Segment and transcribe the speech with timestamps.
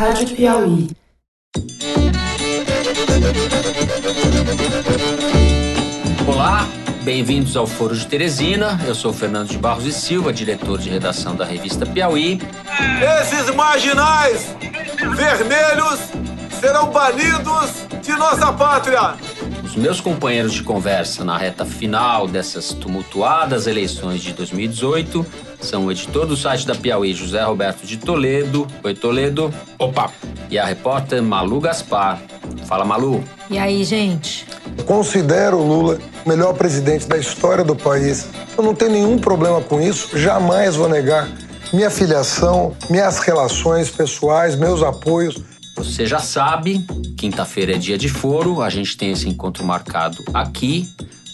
[0.00, 0.88] Rádio Piauí.
[6.26, 6.66] Olá,
[7.02, 8.80] bem-vindos ao Foro de Teresina.
[8.86, 12.40] Eu sou Fernando de Barros e Silva, diretor de redação da revista Piauí.
[13.20, 14.56] Esses marginais
[15.14, 16.00] vermelhos
[16.58, 17.70] serão banidos
[18.02, 19.16] de nossa pátria.
[19.70, 25.24] Os meus companheiros de conversa na reta final dessas tumultuadas eleições de 2018
[25.60, 28.66] são o editor do site da Piauí, José Roberto de Toledo.
[28.82, 29.54] Oi, Toledo.
[29.78, 30.10] Opa!
[30.50, 32.20] E a repórter Malu Gaspar.
[32.66, 33.22] Fala, Malu.
[33.48, 34.44] E aí, gente?
[34.84, 38.26] Considero o Lula o melhor presidente da história do país.
[38.58, 41.28] Eu não tenho nenhum problema com isso, jamais vou negar
[41.72, 45.40] minha filiação, minhas relações pessoais, meus apoios.
[45.76, 46.84] Você já sabe,
[47.16, 50.88] quinta-feira é dia de foro, a gente tem esse encontro marcado aqui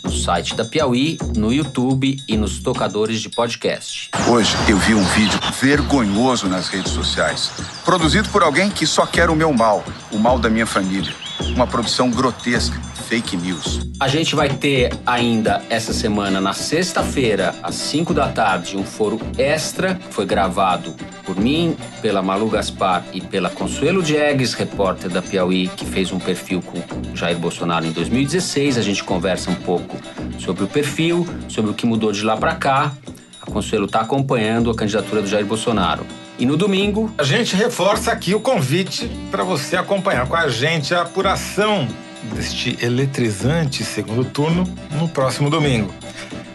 [0.07, 4.11] no site da Piauí, no YouTube e nos tocadores de podcast.
[4.29, 7.51] Hoje eu vi um vídeo vergonhoso nas redes sociais,
[7.85, 11.13] produzido por alguém que só quer o meu mal, o mal da minha família.
[11.55, 13.87] Uma produção grotesca, fake news.
[14.01, 19.19] A gente vai ter ainda essa semana, na sexta-feira, às 5 da tarde, um foro
[19.39, 19.99] extra.
[20.11, 25.85] Foi gravado por mim, pela Malu Gaspar e pela Consuelo Diegues, repórter da Piauí, que
[25.85, 26.83] fez um perfil com
[27.15, 28.77] Jair Bolsonaro em 2016.
[28.77, 29.97] A gente conversa um pouco
[30.39, 32.93] sobre o perfil, sobre o que mudou de lá para cá.
[33.41, 36.05] A Consuelo está acompanhando a candidatura do Jair Bolsonaro.
[36.39, 37.11] E no domingo.
[37.17, 41.89] A gente reforça aqui o convite para você acompanhar com a gente a apuração
[42.35, 45.93] deste eletrizante segundo turno no próximo domingo.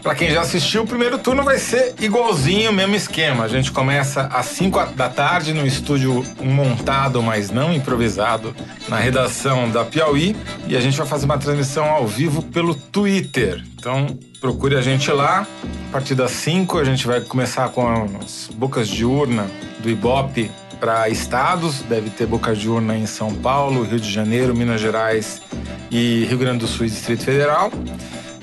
[0.02, 3.44] Para quem já assistiu, o primeiro turno vai ser igualzinho, mesmo esquema.
[3.44, 8.52] A gente começa às 5 da tarde no estúdio montado, mas não improvisado,
[8.88, 10.34] na redação da Piauí.
[10.66, 13.62] E a gente vai fazer uma transmissão ao vivo pelo Twitter.
[13.78, 15.46] Então procure a gente lá.
[15.88, 17.86] A partir das 5 a gente vai começar com
[18.20, 19.46] as bocas de urna
[19.78, 20.50] do Ibope
[20.82, 21.80] para estados.
[21.82, 25.40] Deve ter boca de urna em São Paulo, Rio de Janeiro, Minas Gerais
[25.88, 27.70] e Rio Grande do Sul e Distrito Federal.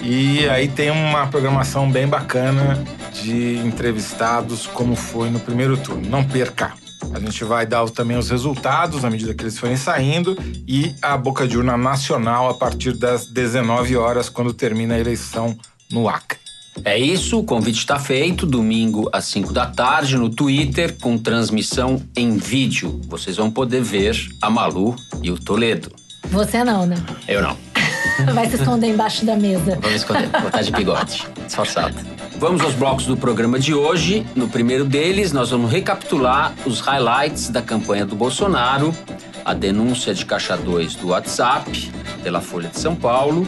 [0.01, 6.09] E aí tem uma programação bem bacana de entrevistados, como foi no primeiro turno.
[6.09, 6.72] Não perca!
[7.13, 11.17] A gente vai dar também os resultados à medida que eles forem saindo e a
[11.17, 15.57] boca de urna nacional a partir das 19 horas, quando termina a eleição
[15.91, 16.39] no Acre.
[16.84, 18.45] É isso, o convite está feito.
[18.45, 23.01] Domingo às 5 da tarde no Twitter, com transmissão em vídeo.
[23.07, 25.91] Vocês vão poder ver a Malu e o Toledo.
[26.29, 26.95] Você não, né?
[27.28, 27.57] Eu não.
[28.34, 29.79] Vai se esconder embaixo da mesa.
[29.84, 31.95] Me esconder, vou estar de bigode, disfarçado.
[32.38, 34.25] Vamos aos blocos do programa de hoje.
[34.35, 38.96] No primeiro deles, nós vamos recapitular os highlights da campanha do Bolsonaro,
[39.44, 41.91] a denúncia de Caixa 2 do WhatsApp
[42.23, 43.47] pela Folha de São Paulo,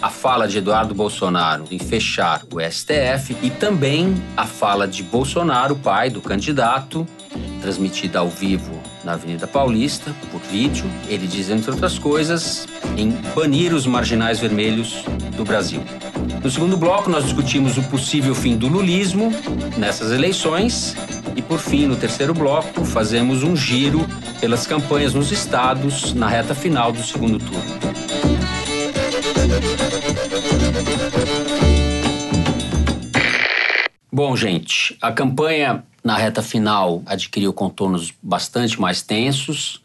[0.00, 5.76] a fala de Eduardo Bolsonaro em fechar o STF e também a fala de Bolsonaro,
[5.76, 7.06] pai do candidato,
[7.60, 10.84] transmitida ao vivo na Avenida Paulista, por vídeo.
[11.08, 12.66] Ele diz, entre outras coisas,
[12.96, 15.04] em banir os marginais vermelhos
[15.36, 15.82] do Brasil.
[16.42, 19.32] No segundo bloco, nós discutimos o possível fim do lulismo
[19.78, 20.94] nessas eleições.
[21.36, 24.06] E, por fim, no terceiro bloco, fazemos um giro
[24.40, 28.23] pelas campanhas nos estados na reta final do segundo turno.
[34.12, 39.82] Bom, gente, a campanha na reta final adquiriu contornos bastante mais tensos.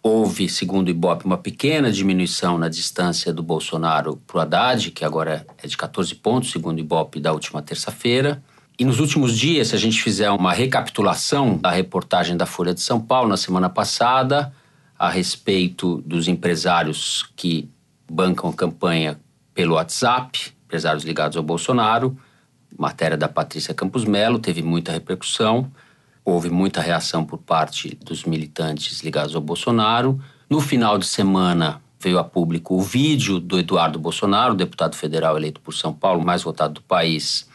[0.00, 5.04] Houve, segundo o Ibope, uma pequena diminuição na distância do Bolsonaro para o Haddad, que
[5.04, 8.42] agora é de 14 pontos, segundo o Ibope da última terça-feira.
[8.78, 12.80] E nos últimos dias, se a gente fizer uma recapitulação da reportagem da Folha de
[12.80, 14.52] São Paulo na semana passada,
[14.98, 17.68] a respeito dos empresários que
[18.12, 19.18] bancam a campanha
[19.54, 22.16] pelo WhatsApp, empresários ligados ao Bolsonaro,
[22.78, 25.70] matéria da Patrícia Campos Melo, teve muita repercussão,
[26.22, 30.20] houve muita reação por parte dos militantes ligados ao Bolsonaro.
[30.48, 35.60] No final de semana veio a público o vídeo do Eduardo Bolsonaro, deputado federal eleito
[35.60, 37.48] por São Paulo, mais votado do país,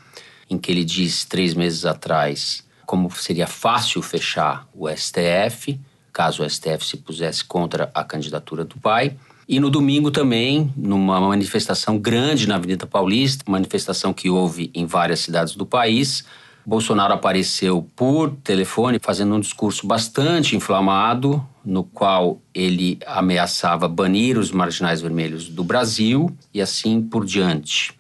[0.50, 5.80] em que ele diz três meses atrás como seria fácil fechar o STF,
[6.12, 9.16] caso o STF se pusesse contra a candidatura do pai.
[9.48, 15.22] E no domingo também, numa manifestação grande na Avenida Paulista, manifestação que houve em várias
[15.22, 16.26] cidades do país,
[16.66, 24.52] Bolsonaro apareceu por telefone fazendo um discurso bastante inflamado, no qual ele ameaçava banir os
[24.52, 27.94] marginais vermelhos do Brasil e assim por diante.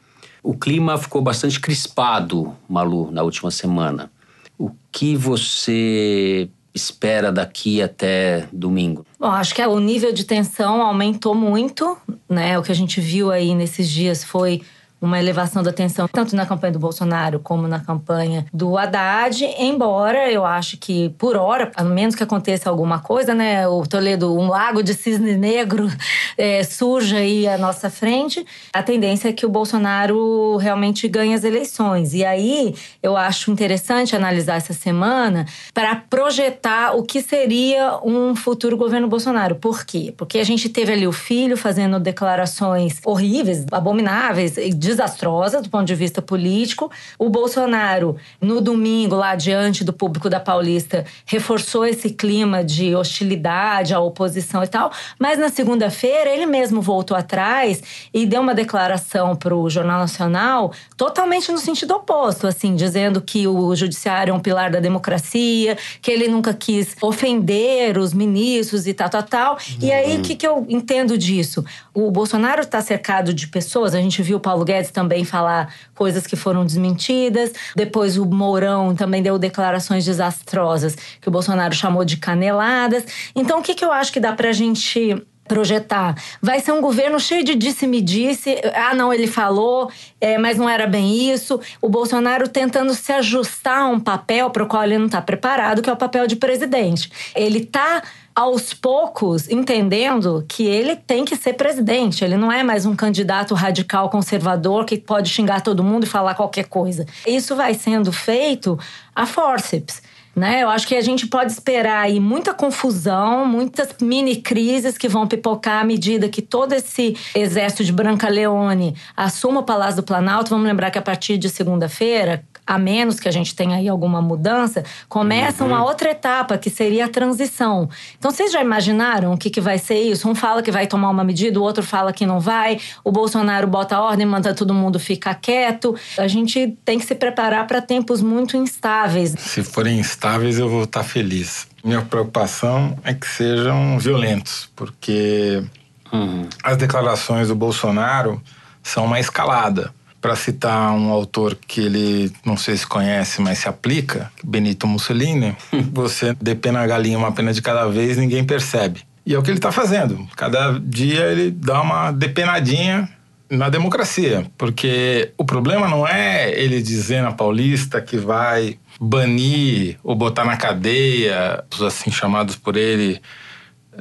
[0.43, 4.11] O clima ficou bastante crispado, Malu, na última semana.
[4.57, 9.05] O que você espera daqui até domingo?
[9.19, 11.97] Bom, acho que o nível de tensão aumentou muito,
[12.29, 12.57] né?
[12.57, 14.61] O que a gente viu aí nesses dias foi
[14.99, 20.31] uma elevação da tensão, tanto na campanha do Bolsonaro como na campanha do Haddad, embora
[20.31, 24.47] eu acho que, por hora, a menos que aconteça alguma coisa, né, o Toledo, um
[24.47, 25.87] lago de cisne negro
[26.37, 31.43] é, surja aí à nossa frente, a tendência é que o Bolsonaro realmente ganhe as
[31.43, 32.13] eleições.
[32.13, 38.75] E aí eu acho interessante analisar essa semana para projetar o que seria um futuro
[38.75, 39.55] governo Bolsonaro.
[39.55, 40.13] Por quê?
[40.15, 45.95] Porque a gente teve ali o filho fazendo declarações horríveis, abomináveis, desastrosa do ponto de
[45.95, 46.89] vista político.
[47.19, 53.93] O Bolsonaro, no domingo, lá diante do público da Paulista, reforçou esse clima de hostilidade
[53.93, 54.91] à oposição e tal.
[55.19, 60.71] Mas na segunda-feira, ele mesmo voltou atrás e deu uma declaração para o Jornal Nacional
[60.95, 66.09] totalmente no sentido oposto, assim, dizendo que o judiciário é um pilar da democracia, que
[66.09, 69.53] ele nunca quis ofender os ministros e tal, tal, tal.
[69.53, 69.87] Uhum.
[69.87, 70.21] E aí, o uhum.
[70.21, 71.65] que, que eu entendo disso?
[71.93, 75.73] O Bolsonaro está cercado de pessoas, a gente viu o Paulo Guedes Guedes também falar
[75.95, 77.51] coisas que foram desmentidas.
[77.75, 83.03] Depois o Mourão também deu declarações desastrosas que o Bolsonaro chamou de caneladas.
[83.35, 85.15] Então, o que, que eu acho que dá pra gente
[85.47, 86.13] projetar.
[86.41, 88.57] Vai ser um governo cheio de disse-me-disse.
[88.75, 89.89] Ah, não, ele falou,
[90.19, 91.59] é, mas não era bem isso.
[91.81, 95.81] O Bolsonaro tentando se ajustar a um papel para o qual ele não está preparado,
[95.81, 97.09] que é o papel de presidente.
[97.33, 98.03] Ele está
[98.37, 102.23] aos poucos entendendo que ele tem que ser presidente.
[102.23, 106.35] Ele não é mais um candidato radical conservador que pode xingar todo mundo e falar
[106.35, 107.03] qualquer coisa.
[107.25, 108.77] Isso vai sendo feito
[109.15, 110.03] a forceps.
[110.35, 110.61] Né?
[110.61, 115.25] Eu acho que a gente pode esperar aí muita confusão, muitas mini crises que vão
[115.25, 120.51] pipocar à medida que todo esse exército de Branca Leone assuma o Palácio do Planalto.
[120.51, 124.21] Vamos lembrar que a partir de segunda-feira, a menos que a gente tenha aí alguma
[124.21, 125.69] mudança, começa uhum.
[125.69, 127.89] uma outra etapa, que seria a transição.
[128.19, 130.27] Então, vocês já imaginaram o que, que vai ser isso?
[130.29, 133.65] Um fala que vai tomar uma medida, o outro fala que não vai, o Bolsonaro
[133.65, 135.95] bota a ordem, manda todo mundo ficar quieto.
[136.17, 139.33] A gente tem que se preparar para tempos muito instáveis.
[139.37, 141.67] Se forem instáveis, eu vou estar feliz.
[141.83, 145.63] Minha preocupação é que sejam violentos, porque
[146.11, 146.49] uhum.
[146.61, 148.41] as declarações do Bolsonaro
[148.83, 153.67] são uma escalada para citar um autor que ele não sei se conhece, mas se
[153.67, 155.55] aplica, Benito Mussolini,
[155.93, 159.01] você depena a galinha uma pena de cada vez, ninguém percebe.
[159.25, 160.25] E é o que ele está fazendo.
[160.35, 163.09] Cada dia ele dá uma depenadinha
[163.49, 170.15] na democracia, porque o problema não é ele dizer na Paulista que vai banir ou
[170.15, 173.21] botar na cadeia os assim chamados por ele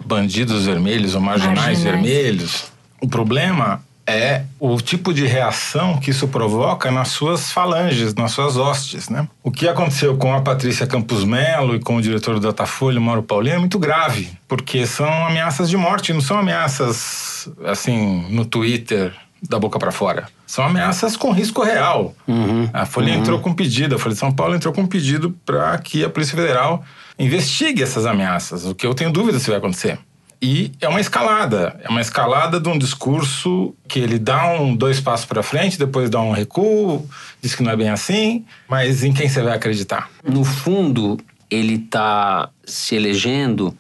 [0.04, 1.82] bandidos vermelhos ou marginais, marginais.
[1.82, 2.72] vermelhos.
[3.00, 8.56] O problema é o tipo de reação que isso provoca nas suas falanges, nas suas
[8.56, 9.26] hostes, né?
[9.42, 13.22] O que aconteceu com a Patrícia Campos Melo e com o diretor do Datafolha, Mauro
[13.22, 19.12] Paulino, é muito grave, porque são ameaças de morte, não são ameaças assim no Twitter
[19.42, 20.28] da boca para fora.
[20.46, 22.14] São ameaças com risco real.
[22.26, 23.20] Uhum, a Folha uhum.
[23.20, 26.08] entrou com pedido, a Folha de São Paulo entrou com um pedido para que a
[26.08, 26.84] Polícia Federal
[27.18, 29.98] investigue essas ameaças, o que eu tenho dúvida se vai acontecer.
[30.40, 35.00] E é uma escalada, é uma escalada de um discurso que ele dá um dois
[35.00, 37.08] passos para frente, depois dá um recuo,
[37.40, 40.10] diz que não é bem assim, mas em quem você vai acreditar?
[40.22, 41.18] No fundo,
[41.50, 43.76] ele está se elegendo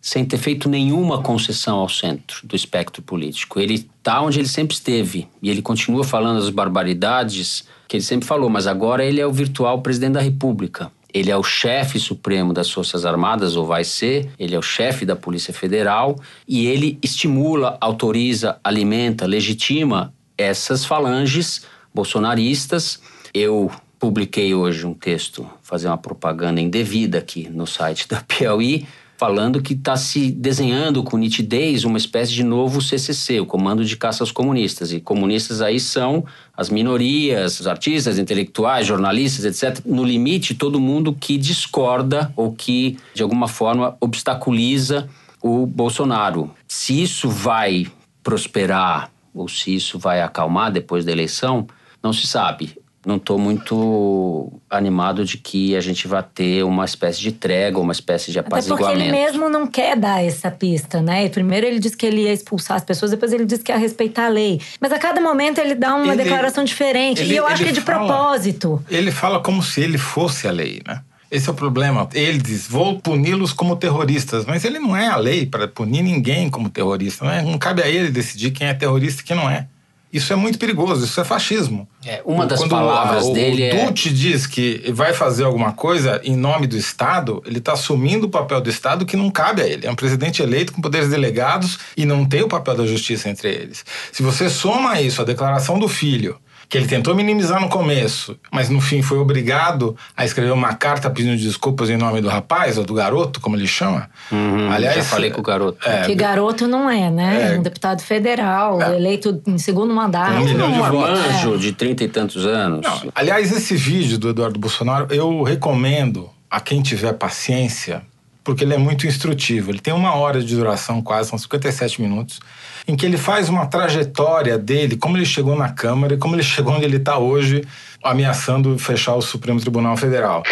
[0.00, 3.58] sem ter feito nenhuma concessão ao centro do espectro político.
[3.58, 8.28] Ele está onde ele sempre esteve e ele continua falando as barbaridades que ele sempre
[8.28, 10.92] falou, mas agora ele é o virtual presidente da República.
[11.14, 15.06] Ele é o chefe supremo das Forças Armadas, ou vai ser, ele é o chefe
[15.06, 23.00] da Polícia Federal, e ele estimula, autoriza, alimenta, legitima essas falanges bolsonaristas.
[23.32, 28.84] Eu publiquei hoje um texto, fazer uma propaganda indevida aqui no site da Piauí,
[29.24, 33.96] falando que está se desenhando com nitidez uma espécie de novo CCC, o Comando de
[33.96, 34.92] Caça aos Comunistas.
[34.92, 39.82] E comunistas aí são as minorias, os artistas, intelectuais, jornalistas, etc.
[39.86, 45.08] No limite, todo mundo que discorda ou que, de alguma forma, obstaculiza
[45.42, 46.50] o Bolsonaro.
[46.68, 47.86] Se isso vai
[48.22, 51.66] prosperar ou se isso vai acalmar depois da eleição,
[52.02, 52.76] não se sabe
[53.06, 57.92] não estou muito animado de que a gente vai ter uma espécie de trégua, uma
[57.92, 58.86] espécie de apaziguamento.
[58.86, 61.28] Até porque ele mesmo não quer dar essa pista, né?
[61.28, 64.26] Primeiro ele disse que ele ia expulsar as pessoas, depois ele disse que ia respeitar
[64.26, 64.60] a lei.
[64.80, 67.22] Mas a cada momento ele dá uma ele, declaração diferente.
[67.22, 68.84] Ele, e eu acho que é de fala, propósito.
[68.88, 71.02] Ele fala como se ele fosse a lei, né?
[71.30, 72.08] Esse é o problema.
[72.14, 76.48] Ele diz: vou puni-los como terroristas, mas ele não é a lei para punir ninguém
[76.48, 77.24] como terrorista.
[77.24, 77.42] Não, é?
[77.42, 79.66] não cabe a ele decidir quem é terrorista e quem não é.
[80.14, 81.88] Isso é muito perigoso, isso é fascismo.
[82.06, 83.82] É, uma das Quando palavras a, dele o é.
[83.82, 88.26] O Dutti diz que vai fazer alguma coisa em nome do Estado, ele está assumindo
[88.26, 89.84] o papel do Estado que não cabe a ele.
[89.84, 93.48] É um presidente eleito com poderes delegados e não tem o papel da justiça entre
[93.48, 93.84] eles.
[94.12, 98.68] Se você soma isso, a declaração do filho, que ele tentou minimizar no começo, mas
[98.68, 102.84] no fim foi obrigado a escrever uma carta pedindo desculpas em nome do rapaz, ou
[102.84, 104.08] do garoto, como ele chama.
[104.32, 105.78] Uhum, Aliás, já falei com o garoto.
[105.88, 107.54] É, Que garoto não é, né?
[107.54, 107.58] É.
[107.58, 110.32] Um deputado federal, eleito em segundo mandato.
[110.32, 111.20] Um milhão de Um votos.
[111.20, 112.84] anjo de trinta e tantos anos.
[112.84, 118.02] Não, aliás, esse vídeo do Eduardo Bolsonaro eu recomendo a quem tiver paciência,
[118.44, 119.70] porque ele é muito instrutivo.
[119.70, 122.38] Ele tem uma hora de duração, quase, são 57 minutos,
[122.86, 126.42] em que ele faz uma trajetória dele, como ele chegou na Câmara e como ele
[126.44, 127.66] chegou onde ele está hoje,
[128.02, 130.42] ameaçando fechar o Supremo Tribunal Federal.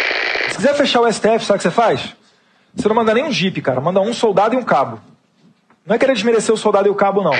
[0.49, 2.15] Se quiser fechar o STF, sabe o que você faz?
[2.75, 3.79] Você não manda nem um jipe, cara.
[3.79, 4.99] Manda um soldado e um cabo.
[5.85, 7.33] Não é querer desmerecer o soldado e o cabo, não.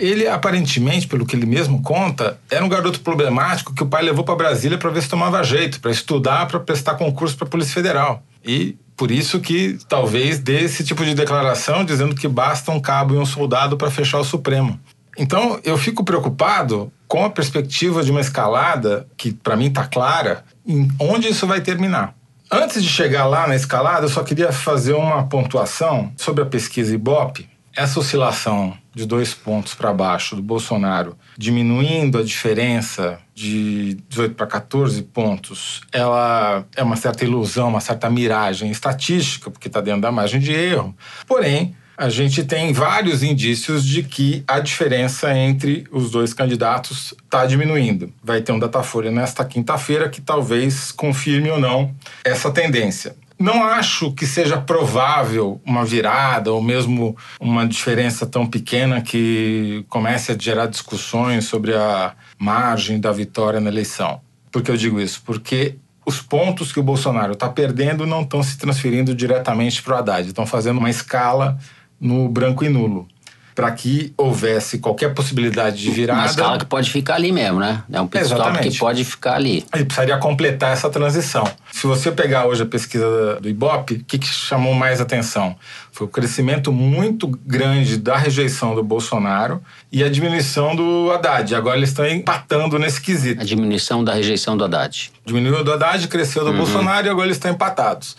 [0.00, 4.24] Ele, aparentemente, pelo que ele mesmo conta, era um garoto problemático que o pai levou
[4.24, 7.74] para Brasília para ver se tomava jeito, para estudar, para prestar concurso para a Polícia
[7.74, 8.22] Federal.
[8.44, 13.16] E por isso que talvez dê esse tipo de declaração dizendo que basta um cabo
[13.16, 14.78] e um soldado para fechar o Supremo.
[15.18, 20.44] Então, eu fico preocupado com a perspectiva de uma escalada que para mim está clara
[20.64, 22.14] em onde isso vai terminar.
[22.48, 26.94] Antes de chegar lá na escalada, eu só queria fazer uma pontuação sobre a pesquisa
[26.94, 27.50] Ibope.
[27.74, 34.46] Essa oscilação de dois pontos para baixo do Bolsonaro, diminuindo a diferença de 18 para
[34.46, 40.12] 14 pontos, ela é uma certa ilusão, uma certa miragem estatística, porque está dentro da
[40.12, 40.94] margem de erro.
[41.26, 47.46] Porém, a gente tem vários indícios de que a diferença entre os dois candidatos está
[47.46, 48.12] diminuindo.
[48.22, 53.14] Vai ter um Datafolha nesta quinta-feira que talvez confirme ou não essa tendência.
[53.38, 60.32] Não acho que seja provável uma virada ou mesmo uma diferença tão pequena que comece
[60.32, 64.20] a gerar discussões sobre a margem da vitória na eleição.
[64.50, 65.22] Por que eu digo isso?
[65.24, 69.98] Porque os pontos que o Bolsonaro está perdendo não estão se transferindo diretamente para o
[69.98, 71.56] Haddad, estão fazendo uma escala
[72.00, 73.06] no branco e nulo.
[73.54, 76.20] Para que houvesse qualquer possibilidade de virada.
[76.20, 77.82] Uma escala que pode ficar ali mesmo, né?
[77.92, 78.70] É um pit Exatamente.
[78.70, 79.64] que pode ficar ali.
[79.74, 81.44] Ele precisaria completar essa transição.
[81.70, 85.56] Se você pegar hoje a pesquisa do Ibope, o que, que chamou mais atenção?
[85.90, 91.54] Foi o crescimento muito grande da rejeição do Bolsonaro e a diminuição do Haddad.
[91.54, 93.40] Agora eles estão empatando nesse quesito.
[93.40, 95.12] A diminuição da rejeição do Haddad.
[95.26, 98.16] Diminuiu do Haddad, cresceu do Bolsonaro e agora eles estão empatados.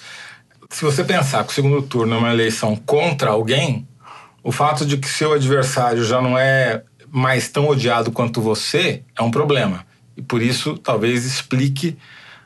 [0.70, 3.88] Se você pensar que o segundo turno é uma eleição contra alguém,
[4.44, 9.22] o fato de que seu adversário já não é mais tão odiado quanto você é
[9.22, 9.86] um problema.
[10.18, 11.98] E por isso, talvez explique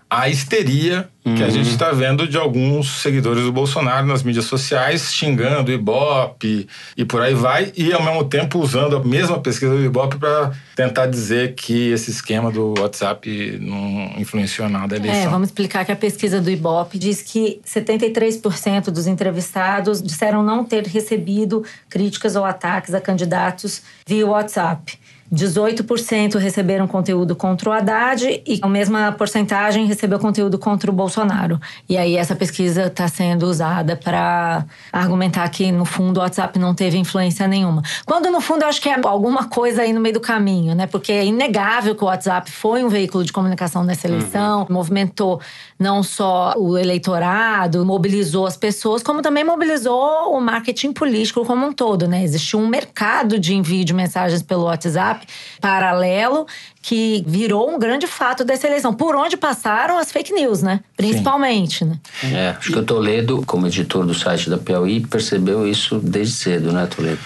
[0.10, 5.14] a histeria que a gente está vendo de alguns seguidores do Bolsonaro nas mídias sociais,
[5.14, 9.76] xingando o Ibope e por aí vai, e ao mesmo tempo usando a mesma pesquisa
[9.76, 15.22] do Ibope para tentar dizer que esse esquema do WhatsApp não influenciou nada a eleição.
[15.22, 20.64] É, vamos explicar que a pesquisa do Ibope diz que 73% dos entrevistados disseram não
[20.64, 24.98] ter recebido críticas ou ataques a candidatos via WhatsApp.
[25.34, 31.60] 18% receberam conteúdo contra o Haddad e a mesma porcentagem recebeu conteúdo contra o Bolsonaro.
[31.88, 36.74] E aí essa pesquisa está sendo usada para argumentar que, no fundo, o WhatsApp não
[36.74, 37.82] teve influência nenhuma.
[38.06, 40.88] Quando, no fundo, eu acho que é alguma coisa aí no meio do caminho, né?
[40.88, 45.42] Porque é inegável que o WhatsApp foi um veículo de comunicação nessa eleição, movimentou
[45.78, 51.74] não só o eleitorado, mobilizou as pessoas, como também mobilizou o marketing político como um
[51.74, 52.24] todo, né?
[52.24, 55.17] Existiu um mercado de envio de mensagens pelo WhatsApp
[55.60, 56.46] paralelo
[56.82, 58.94] que virou um grande fato dessa eleição.
[58.94, 60.80] Por onde passaram as fake news, né?
[60.96, 62.00] Principalmente, né?
[62.24, 66.72] É, acho que o Toledo, como editor do site da Piauí, percebeu isso desde cedo,
[66.72, 67.20] né, Toledo?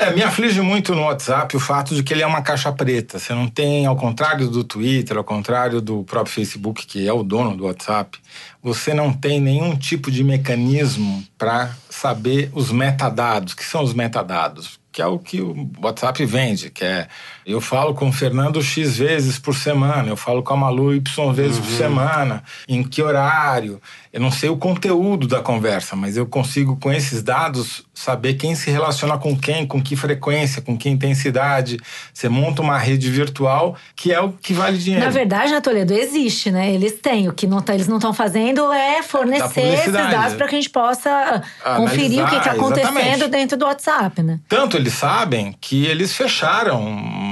[0.00, 3.18] É, me aflige muito no WhatsApp o fato de que ele é uma caixa preta.
[3.18, 7.24] Você não tem, ao contrário do Twitter, ao contrário do próprio Facebook, que é o
[7.24, 8.16] dono do WhatsApp,
[8.62, 13.54] você não tem nenhum tipo de mecanismo para saber os metadados.
[13.54, 14.78] O que são os metadados?
[14.92, 17.08] Que é o que o WhatsApp vende, que é
[17.52, 21.32] eu falo com o Fernando X vezes por semana, eu falo com a Malu Y
[21.32, 23.80] vezes por semana, em que horário.
[24.12, 28.54] Eu não sei o conteúdo da conversa, mas eu consigo, com esses dados, saber quem
[28.54, 31.78] se relaciona com quem, com que frequência, com que intensidade.
[32.12, 35.04] Você monta uma rede virtual que é o que vale dinheiro.
[35.04, 36.72] Na verdade, na Toledo, existe, né?
[36.72, 37.28] Eles têm.
[37.28, 40.58] O que não tá- eles não estão fazendo é fornecer esses dados para que a
[40.58, 41.42] gente possa
[41.76, 43.28] conferir o que está Analisar, acontecendo exatamente.
[43.30, 44.40] dentro do WhatsApp, né?
[44.48, 46.82] Tanto eles sabem que eles fecharam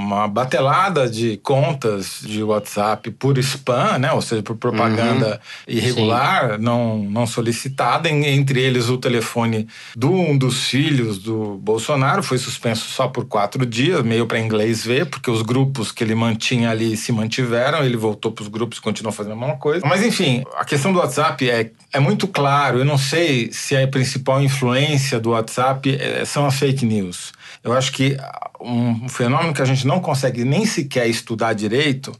[0.07, 4.13] uma batelada de contas de WhatsApp por spam, né?
[4.13, 8.09] ou seja, por propaganda irregular, não, não solicitada.
[8.09, 13.67] Entre eles, o telefone de um dos filhos do Bolsonaro foi suspenso só por quatro
[13.67, 17.85] dias, meio para inglês ver, porque os grupos que ele mantinha ali se mantiveram.
[17.85, 19.85] Ele voltou para os grupos e continuou fazendo a mesma coisa.
[19.87, 22.79] Mas, enfim, a questão do WhatsApp é, é muito claro.
[22.79, 27.33] Eu não sei se a principal influência do WhatsApp eh, são as fake news.
[27.67, 28.17] Eu acho que
[28.61, 32.13] um fenômeno que a gente não não consegue nem sequer estudar direito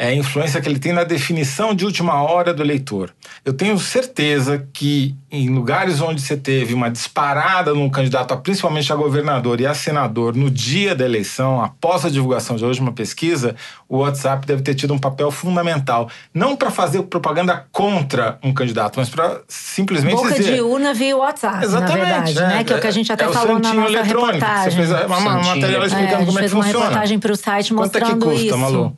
[0.00, 3.10] é a influência que ele tem na definição de última hora do eleitor.
[3.44, 8.96] Eu tenho certeza que em lugares onde você teve uma disparada num candidato, principalmente a
[8.96, 13.54] governador e a senador, no dia da eleição, após a divulgação de hoje uma pesquisa,
[13.86, 16.08] o WhatsApp deve ter tido um papel fundamental.
[16.32, 20.54] Não para fazer propaganda contra um candidato, mas para simplesmente Boca dizer...
[20.54, 22.64] de urna via WhatsApp, Exatamente, verdade, é, né?
[22.64, 24.32] Que é o que a gente até é o falou na nossa eletrônico.
[24.32, 24.70] reportagem.
[24.70, 25.54] Você fez uma, uma Santinho.
[25.54, 26.84] matéria É, explicando a gente como é que fez uma funciona.
[26.86, 28.56] reportagem para o site Quanto é que mostrando custa, isso.
[28.58, 28.96] Malu?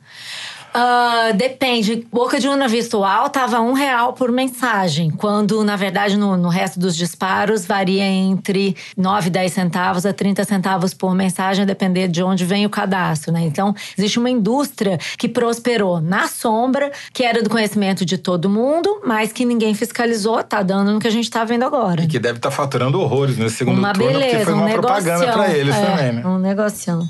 [0.73, 2.07] Ah, depende.
[2.11, 6.79] Boca de urna virtual tava um real por mensagem, quando na verdade no, no resto
[6.79, 12.23] dos disparos varia entre 9, 10 centavos a 30 centavos por mensagem, a depender de
[12.23, 13.41] onde vem o cadastro, né?
[13.41, 19.01] Então existe uma indústria que prosperou na sombra, que era do conhecimento de todo mundo,
[19.05, 22.03] mas que ninguém fiscalizou, tá dando no que a gente tá vendo agora.
[22.03, 24.65] E que deve estar faturando horrores nesse segundo uma turno, beleza, porque foi um uma
[24.65, 25.03] negocião.
[25.03, 26.27] propaganda para eles é, também, né?
[26.27, 27.09] Um negocião.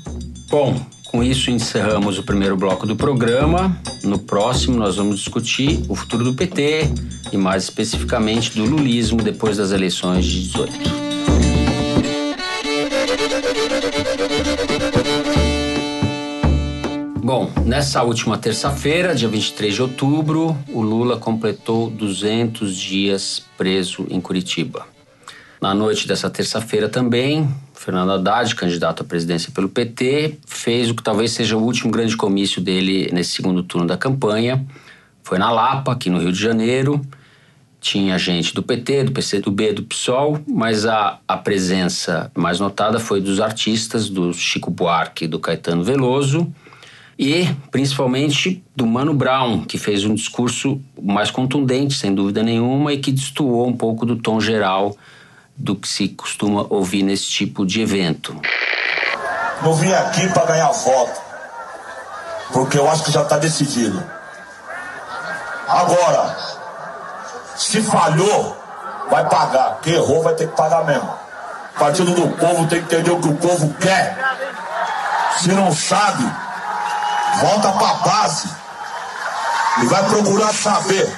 [0.50, 0.80] Bom,
[1.14, 3.80] com isso encerramos o primeiro bloco do programa.
[4.02, 6.88] No próximo, nós vamos discutir o futuro do PT
[7.30, 10.72] e, mais especificamente, do lulismo depois das eleições de 18.
[17.22, 24.20] Bom, nessa última terça-feira, dia 23 de outubro, o Lula completou 200 dias preso em
[24.20, 24.93] Curitiba.
[25.64, 31.02] Na noite dessa terça-feira também, Fernando Haddad, candidato à presidência pelo PT, fez o que
[31.02, 34.62] talvez seja o último grande comício dele nesse segundo turno da campanha.
[35.22, 37.00] Foi na Lapa, aqui no Rio de Janeiro.
[37.80, 43.22] Tinha gente do PT, do PCdoB, do PSOL, mas a, a presença mais notada foi
[43.22, 46.46] dos artistas, do Chico Buarque e do Caetano Veloso,
[47.18, 52.98] e principalmente do Mano Brown, que fez um discurso mais contundente, sem dúvida nenhuma, e
[52.98, 54.94] que destoou um pouco do tom geral
[55.56, 58.40] do que se costuma ouvir nesse tipo de evento.
[59.62, 61.20] Não vim aqui para ganhar voto,
[62.52, 64.02] porque eu acho que já está decidido.
[65.68, 66.36] Agora,
[67.56, 68.56] se falhou,
[69.10, 69.78] vai pagar.
[69.82, 71.08] Quem errou vai ter que pagar mesmo.
[71.74, 74.16] O Partido do Povo tem que entender o que o povo quer.
[75.40, 76.24] Se não sabe,
[77.40, 78.48] volta para a base
[79.82, 81.12] e vai procurar saber.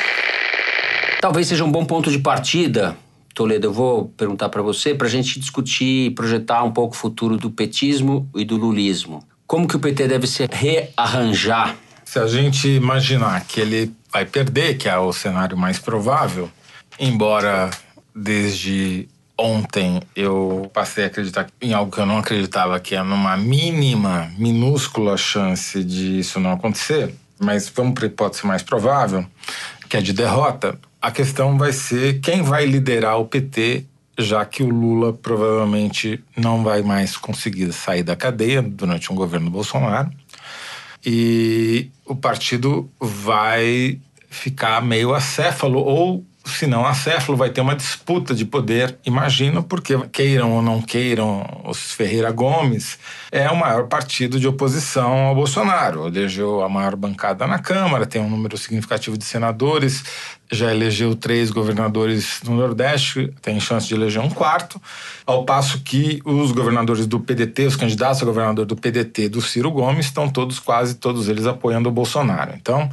[1.20, 2.96] Talvez seja um bom ponto de partida,
[3.36, 3.66] Toledo.
[3.66, 7.36] Eu vou perguntar para você para a gente discutir e projetar um pouco o futuro
[7.36, 9.22] do petismo e do lulismo.
[9.46, 11.76] Como que o PT deve se rearranjar?
[12.02, 16.50] Se a gente imaginar que ele vai perder, que é o cenário mais provável,
[16.98, 17.70] embora
[18.14, 23.36] desde ontem eu passei a acreditar em algo que eu não acreditava, que é numa
[23.36, 29.26] mínima, minúscula chance de isso não acontecer, mas vamos para a hipótese mais provável,
[29.90, 33.84] que é de derrota, a questão vai ser quem vai liderar o PT,
[34.18, 39.48] já que o Lula provavelmente não vai mais conseguir sair da cadeia durante um governo
[39.48, 40.10] Bolsonaro.
[41.04, 46.24] E o partido vai ficar meio acéfalo, ou
[46.56, 51.44] se não acéfalo, vai ter uma disputa de poder, imagino, porque queiram ou não queiram,
[51.64, 52.98] os Ferreira Gomes
[53.30, 56.06] é o maior partido de oposição ao Bolsonaro.
[56.06, 60.02] Elegeu a maior bancada na Câmara, tem um número significativo de senadores,
[60.50, 64.80] já elegeu três governadores no Nordeste, tem chance de eleger um quarto,
[65.26, 69.70] ao passo que os governadores do PDT, os candidatos a governador do PDT do Ciro
[69.70, 72.52] Gomes, estão todos, quase todos eles, apoiando o Bolsonaro.
[72.54, 72.90] Então,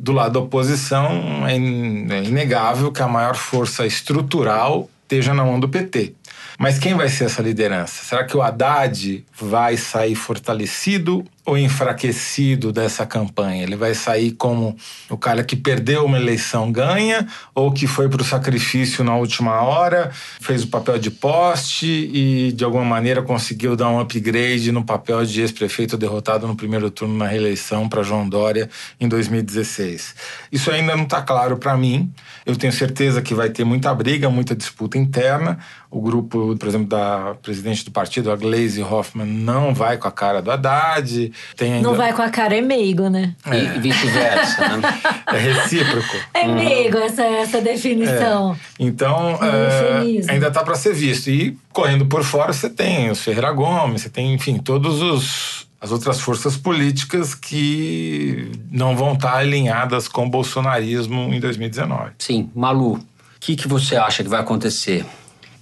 [0.00, 5.68] do lado da oposição, é inegável que a maior força estrutural esteja na mão do
[5.68, 6.14] PT.
[6.62, 8.04] Mas quem vai ser essa liderança?
[8.04, 13.62] Será que o Haddad vai sair fortalecido ou enfraquecido dessa campanha?
[13.62, 14.76] Ele vai sair como
[15.08, 19.62] o cara que perdeu uma eleição ganha ou que foi para o sacrifício na última
[19.62, 24.84] hora, fez o papel de poste e de alguma maneira conseguiu dar um upgrade no
[24.84, 28.68] papel de ex-prefeito derrotado no primeiro turno na reeleição para João Dória
[29.00, 30.14] em 2016?
[30.52, 32.12] Isso ainda não está claro para mim.
[32.44, 35.58] Eu tenho certeza que vai ter muita briga, muita disputa interna.
[35.90, 40.12] O grupo, por exemplo, da presidente do partido, a Glaze Hoffman, não vai com a
[40.12, 41.32] cara do Haddad.
[41.56, 41.88] Tem ainda...
[41.88, 43.34] Não vai com a cara, é meigo, né?
[43.46, 45.00] E vice-versa, né?
[45.26, 46.16] É recíproco.
[46.32, 48.56] É meigo essa, essa definição.
[48.78, 50.32] Então, Um é, eufemismo.
[50.32, 51.28] ainda está para ser visto.
[51.28, 55.90] E correndo por fora, você tem os Ferreira Gomes, você tem, enfim, todos os as
[55.90, 62.12] outras forças políticas que não vão estar alinhadas com o bolsonarismo em 2019.
[62.18, 63.00] Sim, Malu, o
[63.40, 65.06] que, que você acha que vai acontecer?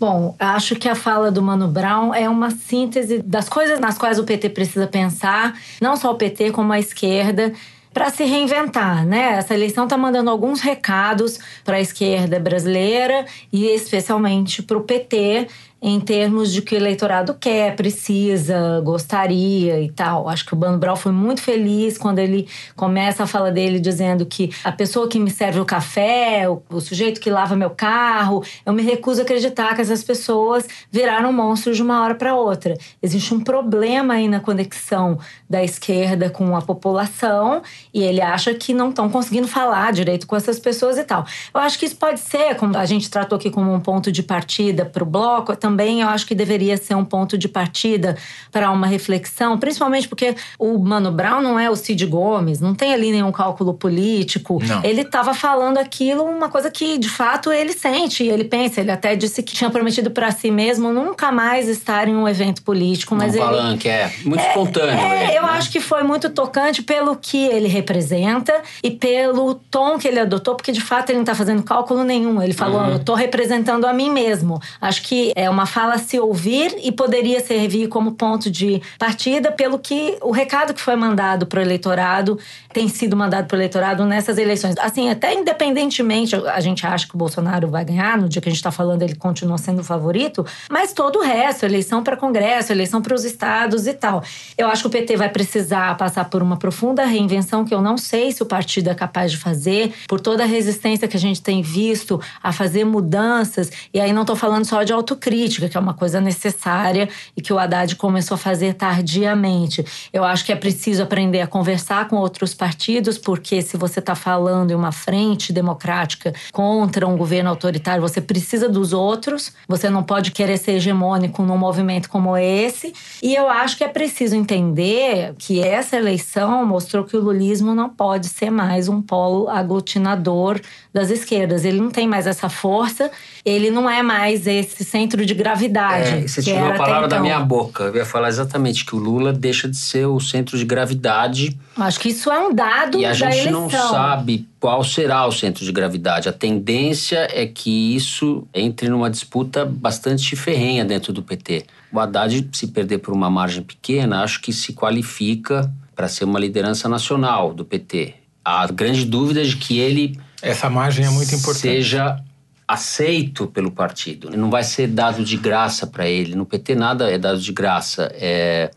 [0.00, 4.18] Bom, acho que a fala do Mano Brown é uma síntese das coisas nas quais
[4.18, 7.52] o PT precisa pensar, não só o PT, como a esquerda,
[7.92, 9.38] para se reinventar, né?
[9.38, 15.48] Essa eleição está mandando alguns recados para a esquerda brasileira e especialmente para o PT
[15.80, 20.28] em termos de que o eleitorado quer, precisa, gostaria e tal.
[20.28, 24.26] Acho que o Bano Brau foi muito feliz quando ele começa a fala dele dizendo
[24.26, 28.42] que a pessoa que me serve o café, o, o sujeito que lava meu carro,
[28.66, 32.76] eu me recuso a acreditar que essas pessoas viraram monstros de uma hora para outra.
[33.00, 37.62] Existe um problema aí na conexão da esquerda com a população
[37.94, 41.24] e ele acha que não estão conseguindo falar direito com essas pessoas e tal.
[41.54, 44.22] Eu acho que isso pode ser, como a gente tratou aqui como um ponto de
[44.22, 48.16] partida para o bloco, também eu acho que deveria ser um ponto de partida
[48.50, 52.94] para uma reflexão, principalmente porque o Mano Brown não é o Cid Gomes, não tem
[52.94, 54.58] ali nenhum cálculo político.
[54.66, 54.82] Não.
[54.82, 58.80] Ele estava falando aquilo, uma coisa que de fato ele sente, ele pensa.
[58.80, 62.62] Ele até disse que tinha prometido para si mesmo nunca mais estar em um evento
[62.62, 64.10] político, mas um ele palanque, é.
[64.24, 64.98] Muito espontâneo.
[64.98, 65.48] é, eu né?
[65.50, 70.54] acho que foi muito tocante pelo que ele representa e pelo tom que ele adotou,
[70.54, 72.40] porque de fato ele não está fazendo cálculo nenhum.
[72.42, 72.90] Ele falou, Uhum.
[72.90, 74.60] eu estou representando a mim mesmo.
[74.80, 79.50] Acho que é uma fala a se ouvir e poderia servir como ponto de partida
[79.52, 82.38] pelo que o recado que foi mandado para o eleitorado
[82.72, 84.74] tem sido mandado para o eleitorado nessas eleições.
[84.78, 88.52] Assim, até independentemente, a gente acha que o Bolsonaro vai ganhar, no dia que a
[88.52, 92.72] gente está falando ele continua sendo o favorito, mas todo o resto, eleição para Congresso,
[92.72, 94.22] eleição para os estados e tal.
[94.56, 97.96] Eu acho que o PT vai precisar passar por uma profunda reinvenção que eu não
[97.96, 101.40] sei se o partido é capaz de fazer, por toda a resistência que a gente
[101.40, 103.70] tem visto a fazer mudanças.
[103.92, 107.52] E aí não estou falando só de autocrítica, que é uma coisa necessária e que
[107.52, 109.84] o Haddad começou a fazer tardiamente.
[110.12, 114.14] Eu acho que é preciso aprender a conversar com outros partidos, porque se você está
[114.14, 119.52] falando em uma frente democrática contra um governo autoritário, você precisa dos outros.
[119.68, 122.92] Você não pode querer ser hegemônico num movimento como esse.
[123.22, 127.88] E eu acho que é preciso entender que essa eleição mostrou que o lulismo não
[127.88, 130.60] pode ser mais um polo aglutinador
[130.92, 131.64] das esquerdas.
[131.64, 133.10] Ele não tem mais essa força,
[133.44, 136.24] ele não é mais esse centro de gravidade.
[136.24, 137.22] É, você tirou a palavra da então.
[137.22, 137.84] minha boca.
[137.84, 142.00] Eu ia falar exatamente que o Lula deixa de ser o centro de gravidade Acho
[142.00, 143.60] que isso é um dado e a da gente eleição.
[143.62, 146.28] não sabe qual será o centro de gravidade.
[146.28, 151.64] A tendência é que isso entre numa disputa bastante ferrenha dentro do PT.
[151.92, 156.38] O Haddad, se perder por uma margem pequena, acho que se qualifica para ser uma
[156.38, 158.14] liderança nacional do PT.
[158.44, 161.60] A grande dúvida é de que ele Essa margem é muito importante.
[161.60, 162.22] seja
[162.66, 164.30] aceito pelo partido.
[164.36, 166.34] Não vai ser dado de graça para ele.
[166.34, 168.10] No PT nada é dado de graça.
[168.14, 168.70] É,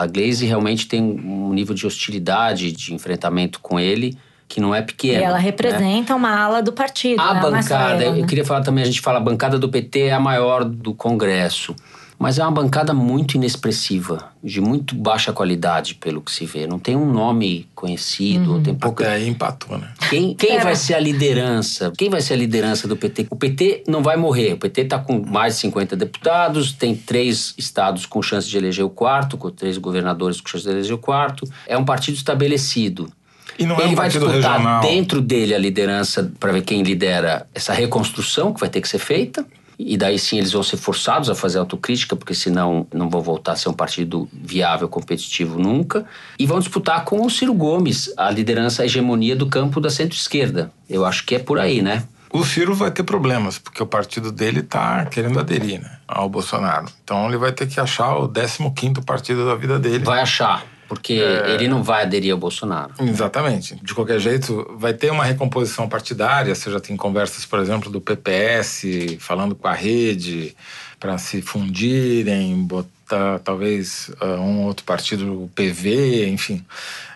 [0.00, 4.16] a Glaze realmente tem um nível de hostilidade, de enfrentamento com ele
[4.48, 5.20] que não é pequeno.
[5.20, 5.42] E ela né?
[5.42, 7.20] representa uma ala do partido.
[7.20, 8.26] A é só bancada, eu né?
[8.26, 11.74] queria falar também, a gente fala a bancada do PT é a maior do Congresso.
[12.18, 16.66] Mas é uma bancada muito inexpressiva, de muito baixa qualidade, pelo que se vê.
[16.66, 18.62] Não tem um nome conhecido, Uhum.
[18.62, 19.04] tem pouca.
[19.04, 19.88] Até aí empatou, né?
[20.08, 20.64] Quem, quem Era.
[20.64, 21.92] vai ser a liderança?
[21.96, 23.26] Quem vai ser a liderança do PT?
[23.30, 24.54] O PT não vai morrer.
[24.54, 28.84] O PT está com mais de 50 deputados, tem três estados com chance de eleger
[28.84, 31.46] o quarto, com três governadores com chance de eleger o quarto.
[31.66, 33.10] É um partido estabelecido.
[33.58, 34.80] E não é Ele um vai disputar regional.
[34.80, 38.98] dentro dele a liderança para ver quem lidera essa reconstrução que vai ter que ser
[38.98, 39.44] feita.
[39.78, 43.52] E daí sim eles vão ser forçados a fazer autocrítica, porque senão não vão voltar
[43.52, 46.06] a ser um partido viável, competitivo nunca.
[46.38, 50.72] E vão disputar com o Ciro Gomes a liderança, a hegemonia do campo da centro-esquerda.
[50.88, 52.04] Eu acho que é por aí, né?
[52.30, 56.86] O Ciro vai ter problemas, porque o partido dele tá querendo aderir né, ao Bolsonaro.
[57.02, 60.04] Então ele vai ter que achar o 15º partido da vida dele.
[60.04, 61.54] Vai achar, porque É.
[61.54, 62.92] ele não vai aderir ao Bolsonaro.
[63.00, 63.76] Exatamente.
[63.82, 66.54] De qualquer jeito, vai ter uma recomposição partidária.
[66.54, 68.84] Você já tem conversas, por exemplo, do PPS
[69.18, 70.54] falando com a rede
[70.98, 76.64] para se fundirem, botar talvez ah, um outro partido, o PV, enfim.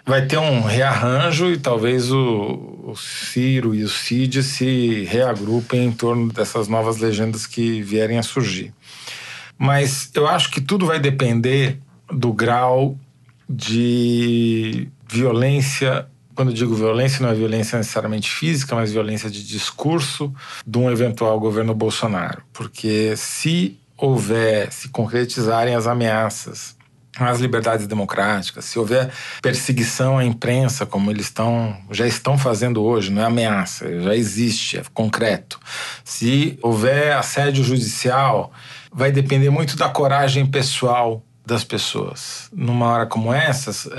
[0.05, 5.93] Vai ter um rearranjo e talvez o, o Ciro e o Cid se reagrupem em
[5.93, 8.73] torno dessas novas legendas que vierem a surgir.
[9.59, 11.79] Mas eu acho que tudo vai depender
[12.11, 12.97] do grau
[13.51, 16.07] de violência.
[16.35, 20.33] Quando eu digo violência, não é violência necessariamente física, mas violência de discurso
[20.65, 22.43] de um eventual governo Bolsonaro.
[22.53, 26.79] Porque se houver, se concretizarem as ameaças
[27.19, 29.11] às liberdades democráticas, se houver
[29.43, 34.79] perseguição à imprensa, como eles estão, já estão fazendo hoje, não é ameaça, já existe,
[34.79, 35.59] é concreto.
[36.05, 38.53] Se houver assédio judicial,
[38.93, 42.49] vai depender muito da coragem pessoal das pessoas.
[42.53, 43.91] Numa hora como essa, Sim.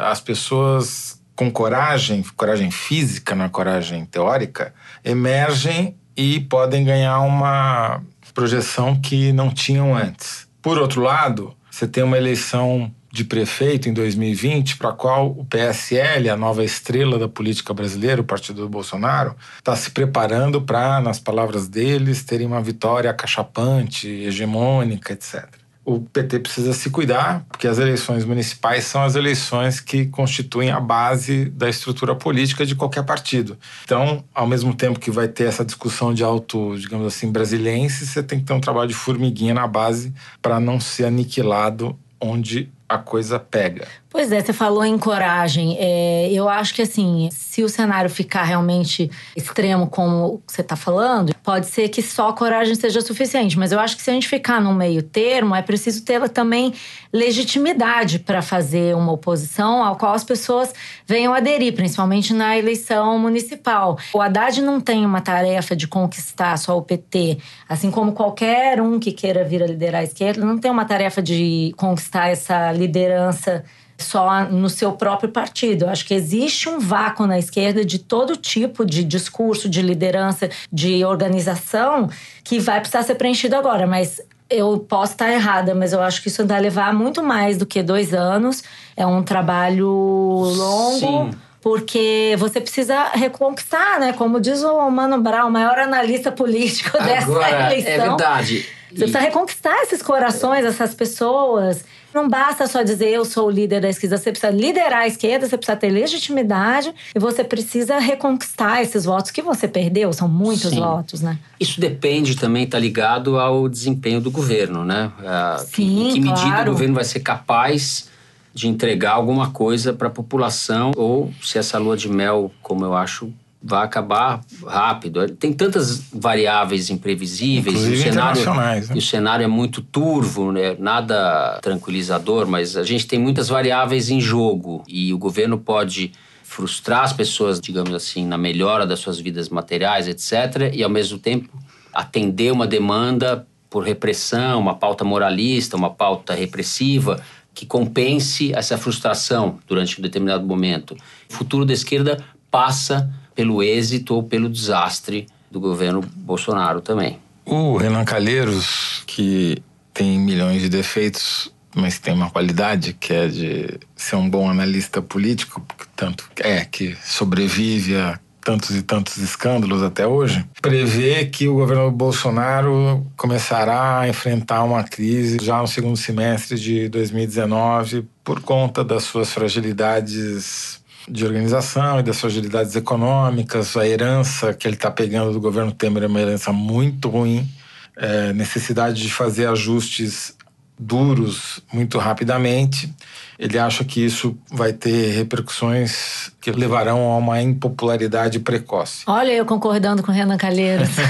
[0.00, 4.72] as pessoas com coragem, coragem física, não é coragem teórica,
[5.04, 8.00] emergem e podem ganhar uma
[8.32, 10.48] projeção que não tinham antes.
[10.62, 15.44] Por outro lado, você tem uma eleição de prefeito em 2020, para a qual o
[15.44, 21.00] PSL, a nova estrela da política brasileira, o partido do Bolsonaro, está se preparando para,
[21.00, 27.68] nas palavras deles, terem uma vitória acachapante, hegemônica, etc o PT precisa se cuidar, porque
[27.68, 33.04] as eleições municipais são as eleições que constituem a base da estrutura política de qualquer
[33.04, 33.56] partido.
[33.84, 38.20] Então, ao mesmo tempo que vai ter essa discussão de alto, digamos assim, brasilense, você
[38.20, 42.98] tem que ter um trabalho de formiguinha na base para não ser aniquilado onde a
[42.98, 43.86] coisa pega.
[44.08, 45.76] Pois é, você falou em coragem.
[45.78, 51.34] É, eu acho que assim, se o cenário ficar realmente extremo como você está falando,
[51.42, 53.58] pode ser que só coragem seja suficiente.
[53.58, 56.72] Mas eu acho que se a gente ficar no meio termo, é preciso ter também
[57.12, 60.72] legitimidade para fazer uma oposição ao qual as pessoas
[61.06, 63.98] venham aderir, principalmente na eleição municipal.
[64.14, 68.98] O Haddad não tem uma tarefa de conquistar só o PT, assim como qualquer um
[68.98, 73.64] que queira vir a liderar a esquerda, não tem uma tarefa de conquistar essa liderança
[73.98, 75.84] só no seu próprio partido.
[75.86, 80.50] Eu acho que existe um vácuo na esquerda de todo tipo de discurso, de liderança,
[80.70, 82.08] de organização
[82.44, 83.86] que vai precisar ser preenchido agora.
[83.86, 87.66] Mas eu posso estar errada, mas eu acho que isso vai levar muito mais do
[87.66, 88.62] que dois anos.
[88.96, 90.98] É um trabalho longo.
[90.98, 91.30] Sim.
[91.60, 94.12] Porque você precisa reconquistar, né?
[94.12, 97.92] Como diz o Mano Brown, o maior analista político dessa Agora, eleição.
[97.92, 98.66] é verdade.
[98.88, 101.84] Você precisa reconquistar esses corações, essas pessoas.
[102.16, 105.46] Não basta só dizer eu sou o líder da esquerda, você precisa liderar a esquerda,
[105.46, 110.70] você precisa ter legitimidade e você precisa reconquistar esses votos que você perdeu, são muitos
[110.70, 110.80] Sim.
[110.80, 111.38] votos, né?
[111.60, 115.12] Isso depende também, está ligado ao desempenho do governo, né?
[115.22, 116.70] Ah, que- Sim, em que medida claro.
[116.70, 118.08] o governo vai ser capaz
[118.54, 122.94] de entregar alguma coisa para a população ou se essa lua de mel, como eu
[122.94, 123.30] acho,
[123.62, 125.28] vai acabar rápido.
[125.30, 127.76] Tem tantas variáveis imprevisíveis.
[127.76, 128.94] e o cenário, internacionais, né?
[128.94, 130.76] e o cenário é muito turvo, né?
[130.78, 137.02] nada tranquilizador, mas a gente tem muitas variáveis em jogo e o governo pode frustrar
[137.02, 141.48] as pessoas, digamos assim, na melhora das suas vidas materiais, etc., e ao mesmo tempo
[141.92, 147.20] atender uma demanda por repressão, uma pauta moralista, uma pauta repressiva
[147.52, 150.94] que compense essa frustração durante um determinado momento.
[151.30, 157.18] O futuro da esquerda passa pelo êxito ou pelo desastre do governo Bolsonaro também.
[157.44, 159.62] O Renan Calheiros, que
[159.94, 165.00] tem milhões de defeitos, mas tem uma qualidade que é de ser um bom analista
[165.00, 171.54] político, tanto é que sobrevive a tantos e tantos escândalos até hoje, prevê que o
[171.54, 178.84] governo Bolsonaro começará a enfrentar uma crise já no segundo semestre de 2019 por conta
[178.84, 185.32] das suas fragilidades de organização e das fragilidades econômicas, a herança que ele está pegando
[185.32, 187.48] do governo Temer é uma herança muito ruim,
[187.96, 190.35] é, necessidade de fazer ajustes
[190.78, 192.92] duros muito rapidamente.
[193.38, 199.02] Ele acha que isso vai ter repercussões que levarão a uma impopularidade precoce.
[199.06, 200.88] Olha, eu concordando com o Renan Calheiros.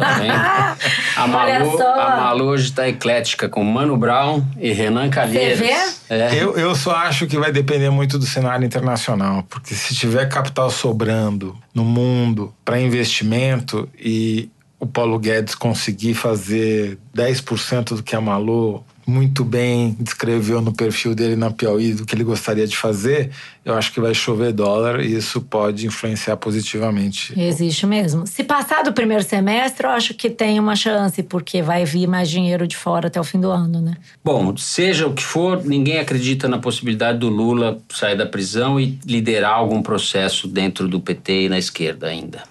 [0.00, 0.76] Tá?
[1.16, 5.58] A Malu, a Malu hoje está eclética com Mano Brown e Renan Calheiros.
[5.58, 5.74] vê?
[6.08, 6.34] É.
[6.34, 10.70] Eu, eu só acho que vai depender muito do cenário internacional, porque se tiver capital
[10.70, 18.20] sobrando no mundo para investimento e o Paulo Guedes conseguir fazer 10% do que a
[18.20, 23.30] Malu muito bem descreveu no perfil dele na Piauí do que ele gostaria de fazer,
[23.64, 27.38] eu acho que vai chover dólar e isso pode influenciar positivamente.
[27.38, 28.26] Existe mesmo.
[28.26, 32.30] Se passar do primeiro semestre, eu acho que tem uma chance, porque vai vir mais
[32.30, 33.96] dinheiro de fora até o fim do ano, né?
[34.24, 38.98] Bom, seja o que for, ninguém acredita na possibilidade do Lula sair da prisão e
[39.04, 42.44] liderar algum processo dentro do PT e na esquerda ainda.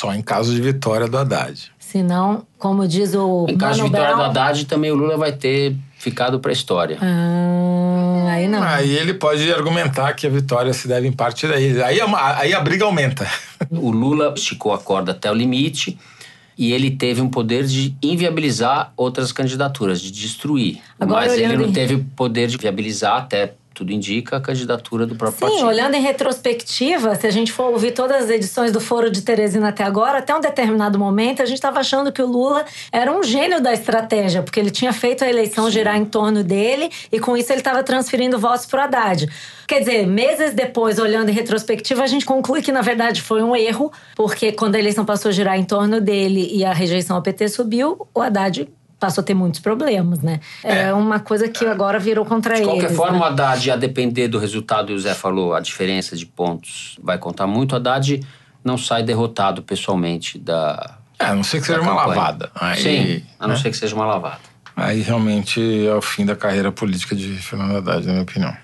[0.00, 1.70] Só em caso de vitória do Haddad.
[1.78, 4.94] Se não, como diz o Em caso de Mano vitória do Brown, Haddad, também o
[4.94, 6.96] Lula vai ter ficado para a história.
[7.02, 8.62] Ah, aí não.
[8.62, 11.82] Aí ele pode argumentar que a vitória se deve em parte daí.
[11.82, 13.26] Aí, é uma- aí a briga aumenta.
[13.70, 15.98] O Lula esticou a corda até o limite
[16.56, 20.80] e ele teve um poder de inviabilizar outras candidaturas, de destruir.
[20.98, 25.38] Agora, Mas ele não teve poder de viabilizar, até tudo indica, a candidatura do próprio
[25.38, 25.66] Sim, partido.
[25.66, 29.70] olhando em retrospectiva, se a gente for ouvir todas as edições do Foro de Teresina
[29.70, 33.22] até agora, até um determinado momento, a gente estava achando que o Lula era um
[33.22, 37.34] gênio da estratégia, porque ele tinha feito a eleição girar em torno dele e com
[37.38, 39.26] isso ele estava transferindo votos para o Haddad.
[39.66, 43.56] Quer dizer, meses depois, olhando em retrospectiva, a gente conclui que na verdade foi um
[43.56, 47.22] erro, porque quando a eleição passou a girar em torno dele e a rejeição ao
[47.22, 48.68] PT subiu, o Haddad
[49.00, 50.38] passou a ter muitos problemas, né?
[50.62, 52.70] É, uma coisa que agora virou contra De ele.
[52.70, 56.26] qualquer forma, o Haddad, a depender do resultado, e o Zé falou, a diferença de
[56.26, 57.72] pontos vai contar muito.
[57.72, 58.20] O Haddad
[58.62, 60.98] não sai derrotado pessoalmente da.
[61.18, 62.16] É, a não ser que seja da uma campanha.
[62.18, 62.50] lavada.
[62.54, 63.60] Aí, Sim, a não né?
[63.60, 64.40] ser que seja uma lavada.
[64.76, 68.54] aí realmente é o fim da carreira política de Fernando Haddad, na minha opinião.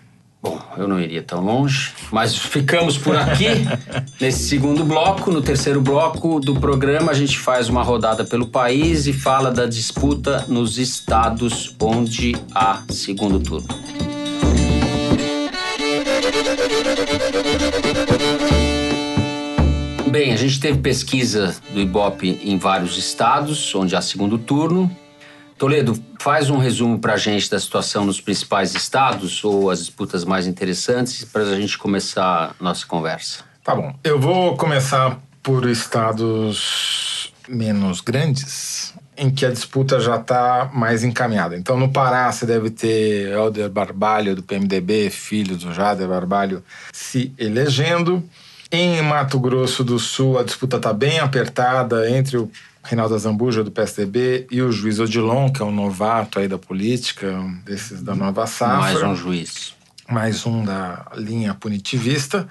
[0.43, 3.47] Bom, eu não iria tão longe, mas ficamos por aqui
[4.21, 5.31] nesse segundo bloco.
[5.31, 9.67] No terceiro bloco do programa, a gente faz uma rodada pelo país e fala da
[9.67, 13.69] disputa nos estados onde há segundo turno.
[20.09, 24.91] Bem, a gente teve pesquisa do Ibope em vários estados onde há segundo turno.
[25.59, 30.25] Toledo, faz um resumo para a gente da situação nos principais estados ou as disputas
[30.25, 33.43] mais interessantes para a gente começar nossa conversa.
[33.65, 33.95] Tá bom.
[34.05, 41.57] Eu vou começar por estados menos grandes, em que a disputa já está mais encaminhada.
[41.57, 47.33] Então, no Pará, você deve ter Helder Barbalho, do PMDB, filho do Jader Barbalho, se
[47.39, 48.23] elegendo.
[48.71, 52.51] Em Mato Grosso do Sul, a disputa está bem apertada entre o
[52.87, 57.27] Reinaldo Azambuja, do PSDB, e o juiz Odilon, que é um novato aí da política,
[57.27, 58.79] um desses da nova safra.
[58.79, 59.75] Mais um juiz.
[60.09, 62.47] Mais um da linha punitivista.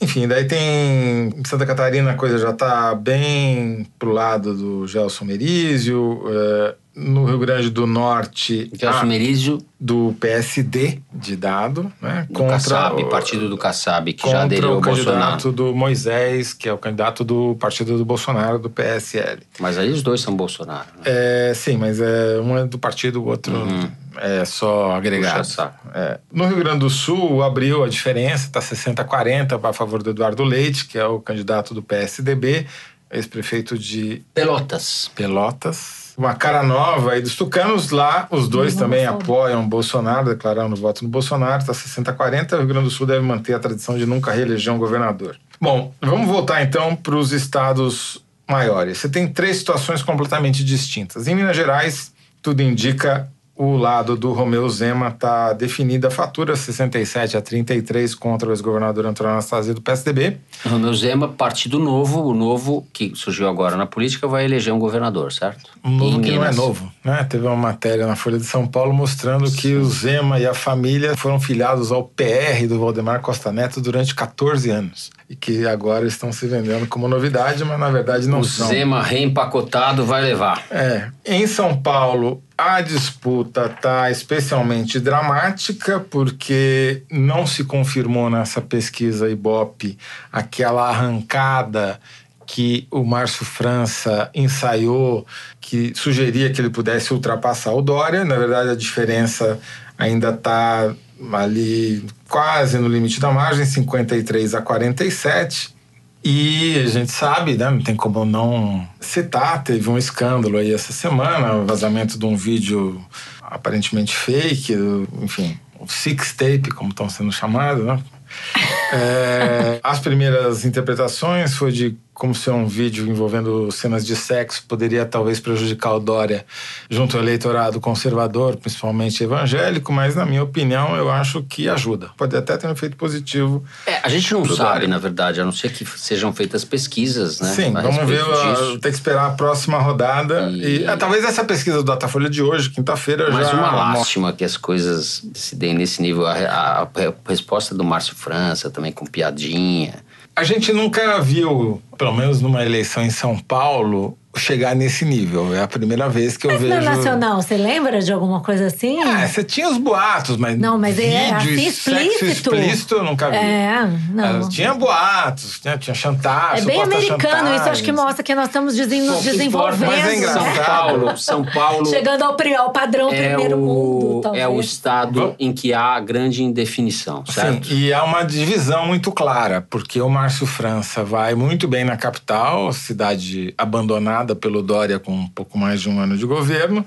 [0.00, 1.28] Enfim, daí tem.
[1.28, 6.24] Em Santa Catarina a coisa já está bem pro lado do Gelson Merizio.
[6.26, 8.68] É, no Rio Grande do Norte.
[8.74, 9.58] Gelson Merizio.
[9.80, 12.26] Do PSD de dado, né?
[12.28, 15.02] Do contra Kassab, o, partido do Kassab, que já aderiu ao Bolsonaro.
[15.02, 19.38] o candidato do Moisés, que é o candidato do partido do Bolsonaro, do PSL.
[19.60, 20.88] Mas aí os dois são Bolsonaro.
[20.96, 21.02] Né?
[21.04, 23.88] É, sim, mas é, um é do partido, o outro Uhum.
[24.16, 25.46] é só agregado.
[25.94, 26.18] É.
[26.32, 30.86] No Rio Grande do Sul, abriu a diferença, está 60-40 a favor do Eduardo Leite,
[30.86, 32.66] que é o candidato do PSDB,
[33.12, 35.08] ex-prefeito de Pelotas.
[35.14, 36.07] Pelotas.
[36.18, 41.04] Uma cara nova aí dos tucanos lá, os dois Uhum, também apoiam Bolsonaro, declarando voto
[41.04, 42.54] no Bolsonaro, está 60-40.
[42.54, 45.36] O Rio Grande do Sul deve manter a tradição de nunca reeleger um governador.
[45.60, 48.98] Bom, vamos voltar então para os estados maiores.
[48.98, 51.28] Você tem três situações completamente distintas.
[51.28, 57.36] Em Minas Gerais, tudo indica o lado do Romeu Zema está definida a fatura 67
[57.36, 60.36] a 33 contra o ex-governador Antônio Anastasia do PSDB.
[60.64, 65.32] Romeu Zema, Partido Novo, o novo que surgiu agora na política, vai eleger um governador,
[65.32, 65.72] certo?
[65.84, 66.56] Um novo que não é Minas.
[66.56, 67.24] novo, né?
[67.24, 71.16] Teve uma matéria na Folha de São Paulo mostrando que o Zema e a família
[71.16, 75.10] foram filiados ao PR do Valdemar Costa Neto durante 14 anos.
[75.28, 78.68] E que agora estão se vendendo como novidade, mas na verdade não O são.
[78.68, 80.64] Zema reempacotado vai levar.
[80.70, 81.10] É.
[81.24, 89.98] Em São Paulo, a disputa está especialmente dramática porque não se confirmou nessa pesquisa Ibope
[90.32, 92.00] aquela arrancada
[92.48, 95.26] que o Márcio França ensaiou,
[95.60, 98.24] que sugeria que ele pudesse ultrapassar o Dória.
[98.24, 99.60] Na verdade, a diferença
[99.98, 100.94] ainda está
[101.32, 105.76] ali quase no limite da margem, 53 a 47.
[106.24, 110.92] E a gente sabe, né, não tem como não citar, teve um escândalo aí essa
[110.92, 113.00] semana, o vazamento de um vídeo
[113.40, 114.74] aparentemente fake,
[115.22, 117.98] enfim, o six tape, como estão sendo chamados, né?
[118.90, 125.06] É, as primeiras interpretações foi de como se um vídeo envolvendo cenas de sexo poderia
[125.06, 126.44] talvez prejudicar o Dória
[126.90, 132.10] junto ao eleitorado conservador, principalmente evangélico, mas na minha opinião eu acho que ajuda.
[132.16, 133.62] Pode até ter um efeito positivo.
[133.86, 134.88] É, a gente não sabe, Dória.
[134.88, 137.52] na verdade, a não ser que sejam feitas pesquisas, né?
[137.54, 138.78] Sim, vamos ver, respeito a- disso.
[138.80, 140.50] tem que esperar a próxima rodada.
[140.50, 143.54] E- E, ah, talvez essa pesquisa do Datafolha de hoje, quinta-feira, Mas já.
[143.54, 146.26] uma lástima que as coisas se deem nesse nível.
[146.26, 146.88] A, a- a
[147.30, 150.07] resposta do Márcio França também com piadinha.
[150.38, 155.54] A gente nunca viu, pelo menos numa eleição em São Paulo, chegar nesse nível.
[155.54, 156.74] É a primeira vez que eu Mas vejo.
[156.74, 159.00] na nacional, você lembra de alguma coisa assim?
[159.02, 160.58] É, você tinha os boatos, mas.
[160.58, 162.54] Não, mas é vídeo assim e sexo explícito.
[162.54, 163.36] explícito eu nunca vi.
[163.36, 164.46] É, não.
[164.46, 166.62] Ah, Tinha boatos, tinha, tinha chantagem.
[166.62, 167.92] É bem americano, isso acho que chantagem.
[167.94, 169.86] mostra que nós estamos nos desenvolvendo.
[169.86, 170.16] mas é né?
[170.16, 170.44] engraçado.
[170.54, 174.44] São Paulo, São Paulo Chegando ao, ao padrão é primeiro mundo, o, talvez.
[174.44, 177.66] é o estado em que há grande indefinição, certo?
[177.68, 181.96] Sim, e há uma divisão muito clara, porque o Márcio França vai muito bem na
[181.96, 186.84] capital, cidade abandonada pelo Dória com um pouco mais de um ano de governo.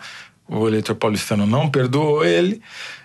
[0.47, 2.61] O eleitor paulistano não perdoou ele.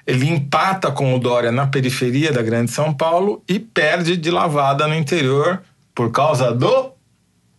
[0.07, 4.87] Ele empata com o Dória na periferia da Grande São Paulo e perde de lavada
[4.87, 5.63] no interior
[5.95, 6.91] por causa do.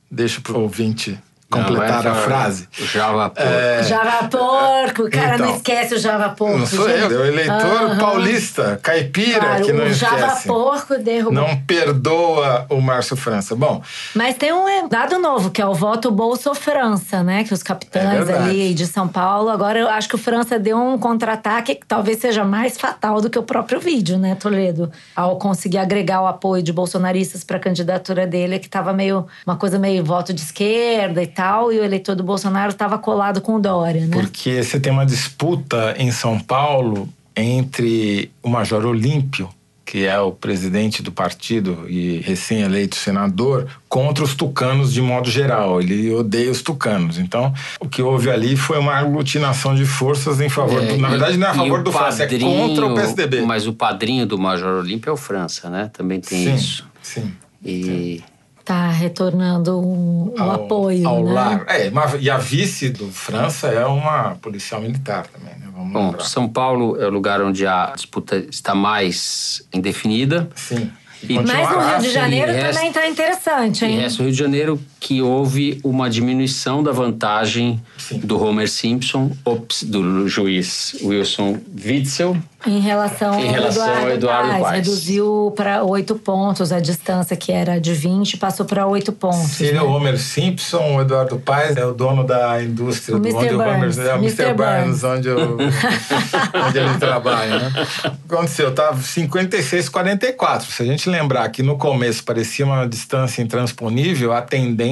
[0.10, 1.18] Deixa pro ouvinte
[1.50, 2.68] completar Não, a é frase.
[2.80, 3.50] o Java Porco.
[3.50, 5.56] É, Java porco, o cara não Então.
[5.56, 6.58] esquece o Java porco.
[6.58, 7.14] não sou eu, gente.
[7.14, 7.98] é o eleitor Aham.
[7.98, 10.48] paulista, caipira, Claro, que não o Java esquece.
[10.48, 11.34] porco derrubou.
[11.34, 13.56] Não perdoa o Márcio França.
[13.56, 13.82] Bom,
[14.14, 17.44] Mas tem um é, dado novo, que é o voto Bolso-França, né?
[17.44, 18.50] Que os É capitães verdade.
[18.50, 19.50] ali de São Paulo.
[19.50, 23.30] Agora eu acho que o França deu um contra-ataque que talvez seja mais fatal do
[23.30, 24.92] que o próprio vídeo, né, Toledo?
[25.16, 29.56] Ao conseguir agregar o apoio de bolsonaristas para a candidatura dele, que tava meio uma
[29.56, 33.54] coisa meio voto de esquerda e tal e o eleitor do Bolsonaro estava colado com
[33.54, 34.10] o Dória, né?
[34.12, 39.48] Porque você tem uma disputa em São Paulo entre o Major Olímpio,
[39.86, 45.80] que é o presidente do partido e recém-eleito senador, contra os tucanos de modo geral.
[45.80, 47.20] Ele odeia os tucanos.
[47.20, 50.98] Então, o que houve ali foi uma aglutinação de forças em favor É, do.
[50.98, 53.42] Na e- verdade, não é a favor do França, é contra o PSDB.
[53.42, 55.92] Mas o padrinho do Major Olímpio é o França, né?
[55.94, 56.88] Também tem sim, isso.
[57.04, 57.32] Sim.
[57.64, 58.24] E
[58.68, 61.32] Tá retornando o, o Ao- apoio, ao né?
[61.34, 61.66] lar.
[61.70, 61.90] É,
[62.20, 65.68] e a vice do França é uma policial militar também, né?
[65.74, 66.26] Vamos Bom, lembrar.
[66.26, 70.50] São Paulo é o lugar onde a disputa está mais indefinida.
[70.54, 70.92] Sim.
[71.24, 72.10] E- Mas no Rio de.
[72.12, 74.00] Janeiro e resta- também tá interessante, E hein?
[74.02, 78.20] resta o Rio de Janeiro que houve uma diminuição da vantagem Sim.
[78.20, 82.38] do Homer Simpson, ops, do juiz Wilson Witzel.
[82.66, 84.76] Em relação, Em relação ao ao Eduardo Paes.
[84.78, 89.52] Reduziu para oito pontos a distância que era de 20, passou para oito pontos.
[89.52, 93.20] Se ele é o Homer Simpson, o Eduardo Paes é o dono da indústria O
[93.20, 93.46] do Mr.
[93.46, 94.44] onde o Homer Burns, é o Mr.
[94.44, 94.54] Mr.
[94.56, 95.04] Burns, Burns.
[95.04, 95.58] onde, o,
[96.68, 97.86] onde ele trabalha, né?
[98.26, 98.74] O que aconteceu?
[98.74, 100.72] Tava 56 44.
[100.72, 104.87] Se a gente lembrar que no começo parecia uma distância intransponível, a tendência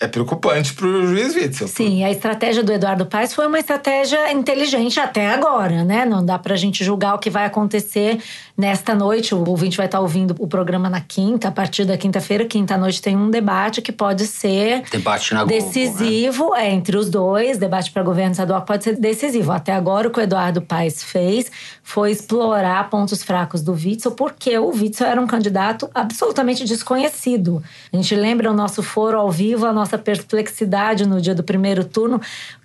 [0.00, 1.68] é preocupante para o juiz Witzel.
[1.68, 6.06] Sim, a estratégia do Eduardo Paes foi uma estratégia inteligente até agora, né?
[6.06, 8.18] Não dá pra gente julgar o que vai acontecer
[8.60, 9.34] nesta noite.
[9.34, 12.44] O ouvinte vai estar ouvindo o programa na quinta, a partir da quinta-feira.
[12.44, 15.60] Quinta-noite tem um debate que pode ser Debate na Globo, né?
[15.60, 17.56] decisivo é, entre os dois.
[17.56, 19.50] Debate para governo estadual pode ser decisivo.
[19.50, 21.50] Até agora, o que o Eduardo Paes fez
[21.82, 27.62] foi explorar pontos fracos do Witzel, porque o Witzel era um candidato absolutamente desconhecido.
[27.90, 31.82] A gente lembra o nosso foro ao vivo, a nossa perplexidade no dia do primeiro
[31.82, 32.20] turno.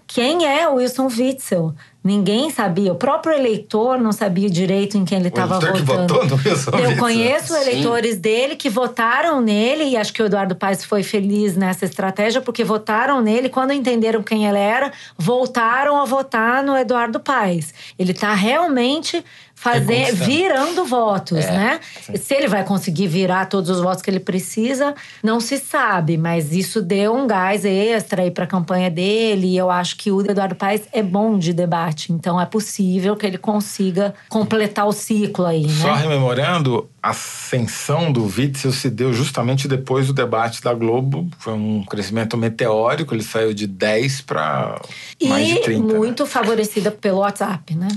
[0.06, 1.74] Quem é o Wilson Witzel?
[2.06, 2.94] Ninguém sabia.
[2.94, 6.14] O próprio eleitor não sabia direito em quem ele estava eleitor que votando.
[6.14, 7.62] votou no Wilson Eu conheço Sim.
[7.62, 12.42] eleitores dele que votaram nele, e acho que o Eduardo Paes foi feliz nessa estratégia,
[12.42, 17.74] porque votaram nele, quando entenderam quem ele era, voltaram a votar no Eduardo Paes.
[17.98, 19.26] Ele está realmente
[19.66, 20.26] fazer, Reconquistando.
[20.32, 21.80] virando votos, É, né?
[22.22, 24.94] Se ele vai conseguir virar todos os votos que ele precisa,
[25.24, 29.58] não se sabe, mas isso deu um gás extra aí para a campanha dele, e
[29.58, 33.38] eu acho que o Eduardo Paes é bom de debate, então é possível que ele
[33.40, 35.74] consiga completar o ciclo aí, né?
[35.82, 41.28] Só rememorando, a ascensão do Witzel se deu justamente depois do debate da Globo.
[41.38, 44.80] Foi um crescimento meteórico, ele saiu de 10 para
[45.24, 45.88] mais de E 30.
[45.94, 45.98] né?
[46.00, 47.88] muito favorecida pelo WhatsApp, né?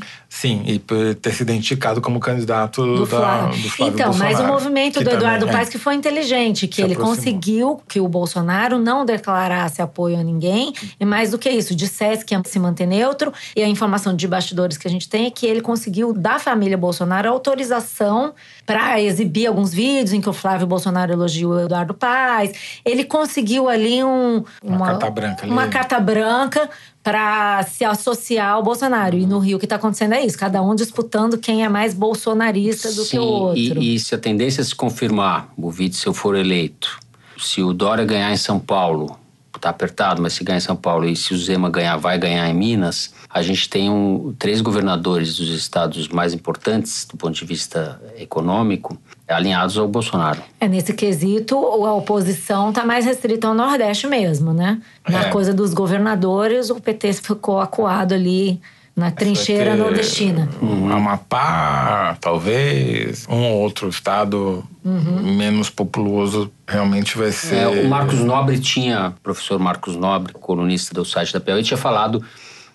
[0.41, 3.61] Sim, e por ter se identificado como candidato Do da, Flávio.
[3.61, 5.57] do Flávio então, mas o Bolsonaro, movimento do Eduardo também, é.
[5.57, 7.17] Paes que foi inteligente, que ele aproximou.
[7.17, 10.73] conseguiu que o Bolsonaro não declarasse apoio a ninguém.
[11.01, 13.33] E mais do que isso, dissesse que ia se manter neutro.
[13.57, 16.79] E a informação de bastidores que a gente tem é que ele conseguiu, da família
[16.79, 18.33] Bolsonaro, autorização
[18.65, 22.53] para exibir alguns vídeos em que o Flávio Bolsonaro elogiou o Eduardo Paes.
[22.85, 25.51] Ele conseguiu ali um, Uma carta branca ali.
[25.51, 26.71] Uma carta branca
[27.03, 29.17] para se associar ao Bolsonaro.
[29.17, 31.95] E no Rio o que está acontecendo é isso: cada um disputando quem é mais
[31.95, 33.83] bolsonarista do que o outro.
[33.83, 36.99] E, e se a tendência se confirmar, o Witzel for eleito,
[37.39, 39.19] se o Dória ganhar em São Paulo,
[39.59, 42.49] tá apertado, mas se ganhar em São Paulo e se o Zema ganhar, vai ganhar
[42.49, 47.45] em Minas, a gente tem um, três governadores dos estados mais importantes do ponto de
[47.45, 48.97] vista econômico
[49.29, 50.41] alinhados ao Bolsonaro.
[50.61, 54.81] É, nesse quesito, a oposição está mais restrita ao Nordeste mesmo, né?
[55.09, 55.31] Na É.
[55.31, 58.61] coisa dos governadores, o PT ficou acuado ali
[58.97, 60.49] na trincheira nordestina.
[60.61, 65.37] um Amapá, talvez, um ou outro estado Uhum.
[65.37, 67.57] menos populoso realmente vai ser.
[67.57, 71.77] É, o Marcos Nobre tinha, o professor Marcos Nobre, colunista do site da PL, tinha
[71.79, 72.25] falado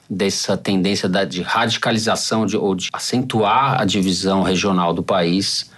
[0.09, 5.71] dessa tendência de radicalização de, ou de acentuar a divisão regional do país,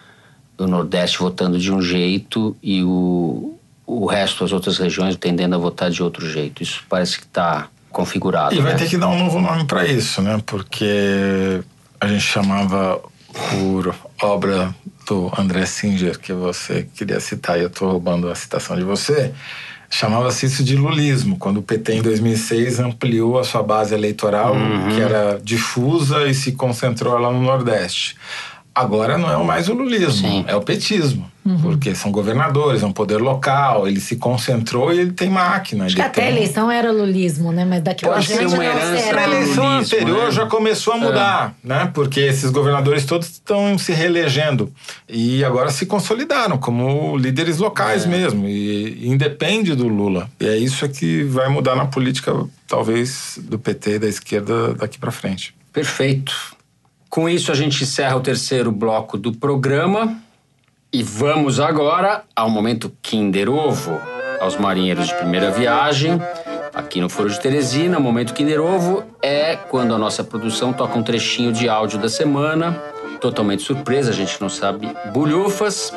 [0.58, 5.58] o Nordeste votando de um jeito e o, o resto, as outras regiões, tendendo a
[5.58, 6.64] votar de outro jeito.
[6.64, 8.54] Isso parece que está configurado.
[8.56, 8.80] E vai né?
[8.80, 10.42] ter que dar um novo nome para isso, né?
[10.46, 11.62] Porque
[12.00, 13.02] a gente chamava
[13.52, 14.74] por obra
[15.08, 19.34] do André Singer, que você queria citar, e eu estou roubando a citação de você,
[19.90, 24.90] chamava-se isso de lulismo, quando o PT em 2006 ampliou a sua base eleitoral, Uhum.
[24.90, 28.18] que era difusa e se concentrou lá no Nordeste.
[28.76, 30.44] Agora não é mais o lulismo, Sim.
[30.46, 31.32] é o petismo.
[31.62, 35.86] Porque são governadores, é um poder local, ele se concentrou e ele tem máquina.
[35.86, 37.64] Acho ele que até a eleição era lulismo, né?
[37.64, 39.22] Mas daqui ser frente uma não herança será.
[39.22, 40.32] Na eleição lulismo, anterior né?
[40.32, 41.92] já começou a mudar, né?
[41.94, 44.74] Porque esses governadores todos estão se reelegendo
[45.08, 50.28] e agora se consolidaram como líderes locais mesmo e independe do Lula.
[50.40, 52.34] E é isso que vai mudar na política,
[52.68, 55.54] talvez do PT e da esquerda daqui para frente.
[55.72, 56.55] Perfeito.
[57.16, 60.18] Com isso, a gente encerra o terceiro bloco do programa
[60.92, 63.98] e vamos agora ao momento Kinder Ovo.
[64.42, 66.22] aos marinheiros de primeira viagem.
[66.74, 71.00] Aqui no Foro de Teresina, o Momento Kinder Ovo é quando a nossa produção toca
[71.00, 72.74] um trechinho de áudio da semana.
[73.22, 75.94] Totalmente surpresa, a gente não sabe bulhufas.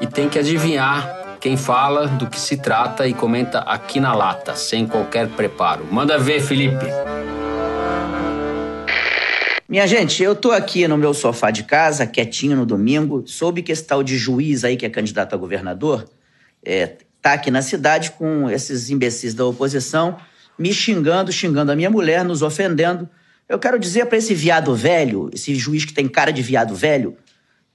[0.00, 4.54] E tem que adivinhar quem fala, do que se trata e comenta aqui na lata,
[4.54, 5.84] sem qualquer preparo.
[5.90, 6.86] Manda ver, Felipe.
[9.70, 13.22] Minha gente, eu tô aqui no meu sofá de casa, quietinho no domingo.
[13.24, 16.10] Soube que esse tal de juiz aí, que é candidato a governador,
[16.64, 20.18] é, tá aqui na cidade com esses imbecis da oposição,
[20.58, 23.08] me xingando, xingando a minha mulher, nos ofendendo.
[23.48, 27.16] Eu quero dizer para esse viado velho, esse juiz que tem cara de viado velho,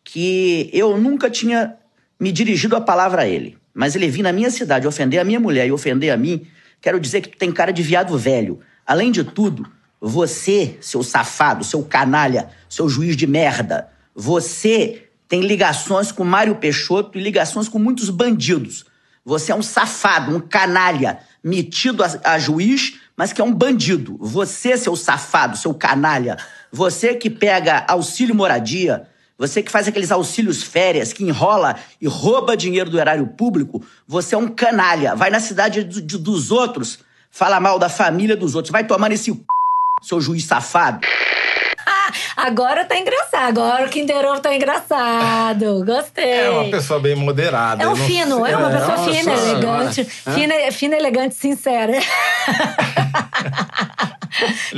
[0.03, 1.77] que eu nunca tinha
[2.19, 3.57] me dirigido a palavra a ele.
[3.73, 6.45] Mas ele vir na minha cidade ofender a minha mulher e ofender a mim,
[6.81, 8.59] quero dizer que tu tem cara de viado velho.
[8.85, 9.65] Além de tudo,
[9.99, 17.17] você, seu safado, seu canalha, seu juiz de merda, você tem ligações com Mário Peixoto
[17.17, 18.85] e ligações com muitos bandidos.
[19.23, 24.17] Você é um safado, um canalha, metido a, a juiz, mas que é um bandido.
[24.19, 26.37] Você, seu safado, seu canalha,
[26.71, 32.55] você que pega auxílio moradia, você que faz aqueles auxílios férias, que enrola e rouba
[32.55, 35.15] dinheiro do erário público, você é um canalha.
[35.15, 38.71] Vai na cidade do, de, dos outros, fala mal da família dos outros.
[38.71, 39.39] Vai tomar nesse c
[40.07, 40.99] seu juiz safado.
[42.37, 43.61] Agora tá engraçado.
[43.61, 45.83] Agora o Kinder Ovo tá engraçado.
[45.85, 46.23] Gostei.
[46.41, 47.83] É uma pessoa bem moderada.
[47.83, 50.07] É um fino, sei- é uma pessoa uma fina, pessoa- elegante.
[50.27, 50.31] Hã?
[50.33, 51.93] Fina, fina, elegante, sincera.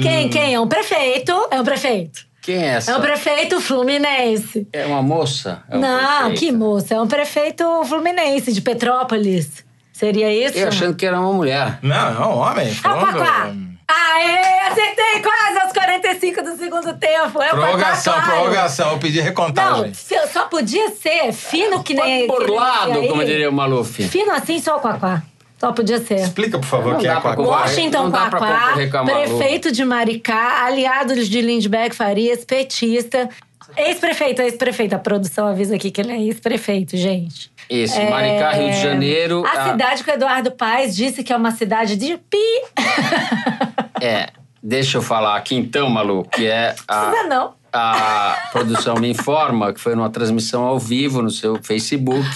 [0.01, 0.53] quem, quem?
[0.55, 1.47] É um prefeito?
[1.51, 2.25] É um prefeito.
[2.41, 2.91] Quem é essa?
[2.91, 4.67] É um prefeito fluminense.
[4.71, 5.63] É uma moça?
[5.69, 6.39] É um Não, prefeito?
[6.39, 6.93] que moça.
[6.95, 9.65] É um prefeito fluminense, de Petrópolis.
[9.91, 10.57] Seria isso?
[10.57, 11.79] Eu achando que era uma mulher.
[11.81, 12.77] Não, é um homem.
[12.83, 13.51] Ah, Quaquá!
[13.89, 17.41] Aê, acertei quase aos 45 do segundo tempo.
[17.41, 18.31] É o Prorrogação, claro.
[18.31, 18.91] prorrogação.
[18.91, 19.93] Eu pedi Não, recontagem.
[19.93, 22.03] se- só podia ser fino que nem...
[22.03, 24.03] que nem Borlado, como diria o Maluf.
[24.09, 25.23] Fino assim, só o Quaquá.
[25.59, 26.19] Só podia ser.
[26.19, 27.35] Explica, por favor, Não quem é Quaquá.
[27.35, 27.61] concorrer.
[27.61, 29.05] Washington não Quaquá, Malu.
[29.05, 33.27] prefeito de Maricá, aliado de Lindbergh Farias, petista.
[33.75, 34.95] Ex-prefeito, ex-prefeito.
[34.95, 37.51] A produção avisa aqui que ele é ex-prefeito, gente.
[37.69, 39.45] Isso, Maricá, Rio de Janeiro.
[39.45, 42.37] É, A cidade que o Eduardo Paes disse que é uma cidade de pi.
[43.99, 44.29] É,
[44.61, 47.55] deixa eu falar aqui então, Malu, que é a, Precisa não.
[47.73, 52.27] a produção me informa que foi numa transmissão ao vivo no seu Facebook,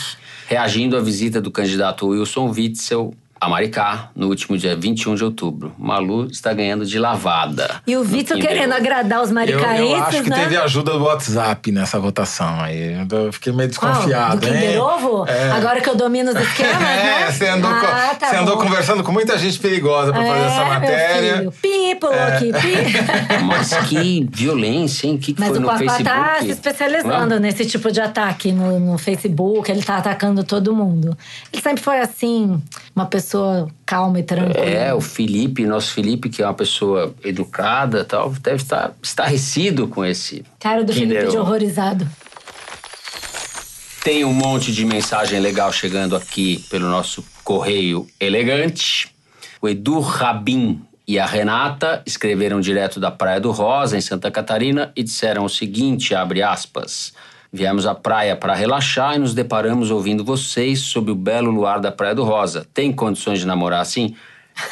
[0.47, 5.73] reagindo à visita do candidato Wilson Witzel a Maricá no último dia 21 de outubro.
[5.79, 7.81] Malu está ganhando de lavada.
[7.87, 10.43] E o Vitor querendo agradar os Eu, maricaenses, eu acho que né?
[10.43, 12.95] teve ajuda do WhatsApp nessa votação aí.
[13.11, 13.91] Eu fiquei meio Qual?
[13.91, 14.77] desconfiado, Do Kinder hein?
[14.77, 15.25] Ovo?
[15.27, 15.49] É.
[15.53, 17.21] Agora que eu domino os esquemas, né?
[17.23, 20.45] É, você andou, ah, tá você andou conversando com muita gente perigosa pra fazer É,
[20.45, 21.51] essa meu matéria.
[21.99, 23.43] pulou aqui, pi.
[23.43, 25.15] Mas que violência, hein?
[25.15, 26.03] O que, que Mas foi o Quaquá Facebook?
[26.03, 27.39] tá se especializando Hã?
[27.39, 31.17] nesse tipo de ataque no, no Facebook, ele tá atacando todo mundo.
[31.51, 32.61] Ele sempre foi assim,
[32.95, 34.65] uma pessoa calma e tranquila.
[34.65, 39.87] É, o Felipe, nosso Felipe, que é uma pessoa educada e tal, deve estar estarrecido
[39.87, 40.43] com esse.
[40.59, 42.07] Cara do Felipe de horrorizado.
[44.03, 49.13] Tem um monte de mensagem legal chegando aqui pelo nosso correio elegante.
[49.61, 54.91] O Edu Rabin e a Renata escreveram direto da Praia do Rosa, em Santa Catarina,
[54.95, 57.13] e disseram o seguinte, abre aspas...
[57.54, 61.91] Viemos à praia para relaxar e nos deparamos ouvindo vocês sob o belo luar da
[61.91, 62.66] Praia do Rosa.
[62.74, 64.16] Tem condições de namorar assim?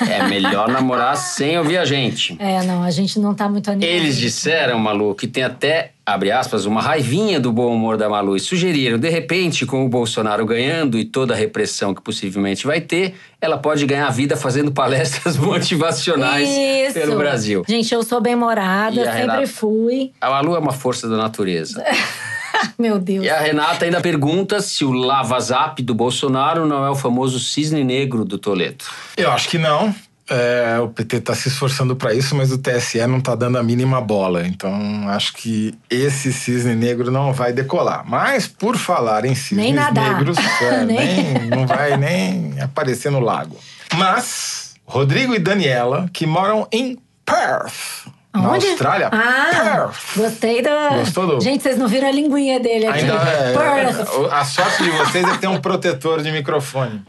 [0.07, 2.37] É melhor namorar sem ouvir a gente.
[2.39, 3.89] É, não, a gente não tá muito animado.
[3.89, 8.37] Eles disseram, Malu, que tem até, abre aspas, uma raivinha do bom humor da Malu
[8.37, 12.79] e sugeriram, de repente, com o Bolsonaro ganhando e toda a repressão que possivelmente vai
[12.79, 16.93] ter, ela pode ganhar a vida fazendo palestras motivacionais Isso.
[16.93, 17.65] pelo Brasil.
[17.67, 19.47] Gente, eu sou bem-morada, sempre Renata?
[19.47, 20.13] fui.
[20.21, 21.83] A Malu é uma força da natureza.
[22.77, 23.25] Meu Deus.
[23.25, 27.39] E a Renata ainda pergunta se o Lava Zap do Bolsonaro não é o famoso
[27.39, 28.85] cisne negro do Toledo.
[29.17, 29.93] Eu acho que não.
[30.31, 33.63] É, o PT tá se esforçando para isso, mas o TSE não tá dando a
[33.63, 34.45] mínima bola.
[34.45, 38.03] Então, acho que esse cisne negro não vai decolar.
[38.07, 39.57] Mas, por falar em cisnes
[39.91, 43.57] negros, é, nem- não vai nem aparecer no lago.
[43.97, 48.69] Mas, Rodrigo e Daniela, que moram em Perth, na?
[48.71, 49.09] Austrália.
[49.11, 49.49] Ah,
[49.89, 50.15] Perth.
[50.17, 50.89] gostei da.
[50.89, 52.99] Gostou do- Gente, vocês não viram a linguinha dele aqui.
[52.99, 54.07] Ainda é, Perth.
[54.31, 57.03] a sorte de vocês é ter um protetor de microfone.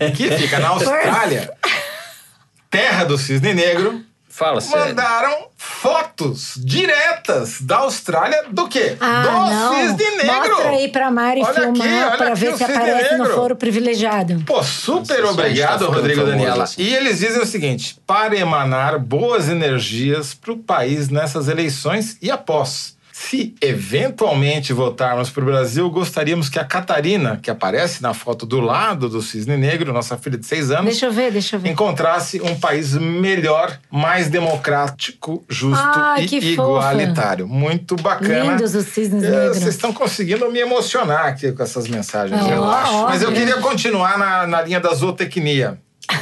[0.00, 1.50] É, que fica na Austrália,
[2.70, 4.00] terra do cisne negro,
[4.34, 4.86] Fala sério.
[4.86, 8.96] mandaram fotos diretas da Austrália do quê?
[8.98, 9.74] Ah, do não.
[9.74, 10.48] cisne negro.
[10.48, 13.34] Mostra aí pra Mari Olha aqui, filmar olha pra aqui ver se aparece no negro.
[13.34, 14.42] foro privilegiado.
[14.46, 16.64] Pô, super obrigado, tá Rodrigo e Daniela.
[16.64, 16.80] assim.
[16.82, 22.30] E eles dizem o seguinte: para emanar boas energias para o país nessas eleições e
[22.30, 22.96] após.
[23.28, 28.60] Se eventualmente voltarmos para o Brasil, gostaríamos que a Catarina, que aparece na foto do
[28.60, 31.70] lado do cisne negro, nossa filha de seis anos, Deixa eu ver, deixa eu ver.
[31.70, 37.46] encontrasse um país melhor, mais democrático, justo Ai, e igualitário.
[37.46, 38.52] Muito bacana.
[38.52, 39.58] Lindos os cisnes É, negros.
[39.58, 42.92] Vocês estão conseguindo me emocionar aqui com essas mensagens, Ah, eu acho.
[42.92, 43.08] óbvio.
[43.08, 45.78] Mas eu queria continuar na, na linha da zootecnia.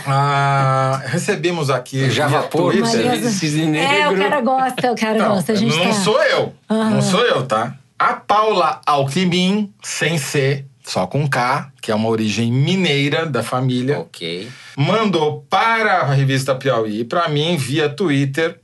[0.07, 2.11] Ah, recebemos aqui
[2.43, 3.05] Twitter.
[3.07, 5.53] Maria- cisne É, o cara gosta, o cara Não, gosta.
[5.53, 5.93] A gente não tá...
[5.93, 6.55] sou eu.
[6.69, 7.75] Não sou eu, tá?
[7.99, 13.99] A Paula Alckmin, sem C, só com K, que é uma origem mineira da família,
[14.01, 14.49] Ok.
[14.77, 18.59] mandou para a revista Piauí, para mim, via Twitter,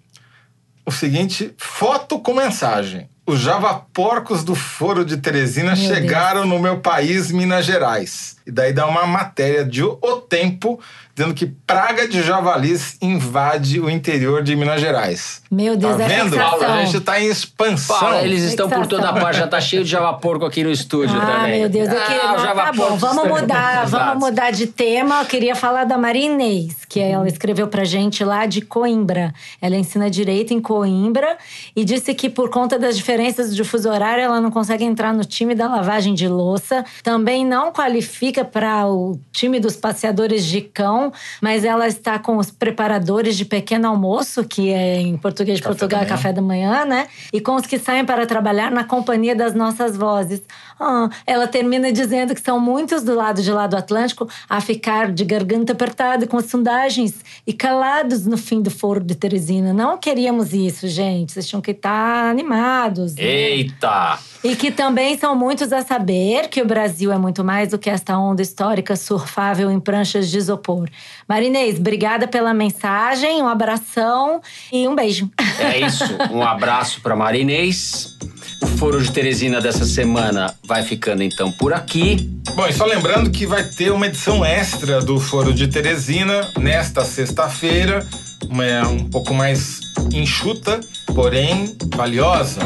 [0.86, 3.08] o seguinte: foto com mensagem.
[3.26, 8.35] Os javaporcos do Foro de Teresina Meu chegaram no meu país, Minas Gerais.
[8.46, 10.78] E daí dá uma matéria de O Tempo
[11.16, 15.40] dizendo que praga de javalis invade o interior de Minas Gerais.
[15.50, 16.38] Meu Deus, tá é vendo?
[16.38, 18.20] A gente tá em expansão.
[18.20, 21.60] Eles estão por toda parte, já tá cheio de javaporco aqui no estúdio Ah, também.
[21.60, 22.22] meu Deus, eu queria.
[22.22, 25.20] Ah, tá bom, vamos mudar, vamos mudar de tema.
[25.20, 29.32] Eu queria falar da Maria Inês, que ela escreveu pra gente lá de Coimbra.
[29.62, 31.38] Ela ensina direito em Coimbra
[31.74, 35.24] e disse que por conta das diferenças de fuso horário, ela não consegue entrar no
[35.24, 36.84] time da lavagem de louça.
[37.02, 42.50] Também não qualifica para o time dos passeadores de cão, mas ela está com os
[42.50, 46.84] preparadores de pequeno almoço, que é em português de Café Portugal da café da manhã,
[46.84, 47.06] né?
[47.32, 50.42] E com os que saem para trabalhar na companhia das nossas vozes.
[50.78, 55.10] Ah, ela termina dizendo que são muitos do lado de lá do Atlântico a ficar
[55.10, 57.14] de garganta apertada com as sondagens
[57.46, 59.72] e calados no fim do foro de Teresina.
[59.72, 61.32] Não queríamos isso, gente.
[61.32, 63.14] Vocês tinham que estar animados.
[63.14, 63.22] né?
[63.22, 64.18] Eita!
[64.44, 67.90] E que também são muitos a saber que o Brasil é muito mais do que
[67.90, 70.88] esta onda histórica surfável em pranchas de isopor.
[71.28, 74.40] Marinês, obrigada pela mensagem, um abração
[74.72, 75.30] e um beijo.
[75.58, 76.04] É isso.
[76.30, 78.16] Um abraço para Marinês.
[78.62, 82.16] O Foro de Teresina dessa semana vai ficando então por aqui.
[82.54, 87.04] Bom, e só lembrando que vai ter uma edição extra do Foro de Teresina nesta
[87.04, 88.06] sexta-feira,
[88.48, 89.80] uma- um pouco mais
[90.12, 90.80] enxuta,
[91.14, 92.60] porém valiosa.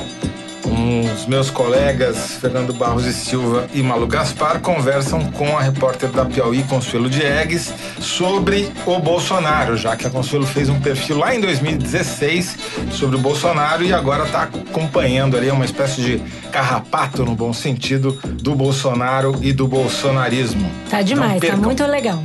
[0.80, 6.24] Os meus colegas Fernando Barros e Silva e Malu Gaspar conversam com a repórter da
[6.24, 11.40] Piauí, Consuelo Diegues, sobre o Bolsonaro, já que a Consuelo fez um perfil lá em
[11.40, 12.56] 2016
[12.92, 18.18] sobre o Bolsonaro e agora está acompanhando ali uma espécie de carrapato, no bom sentido,
[18.24, 20.70] do Bolsonaro e do bolsonarismo.
[20.88, 22.22] Tá demais, tá muito legal.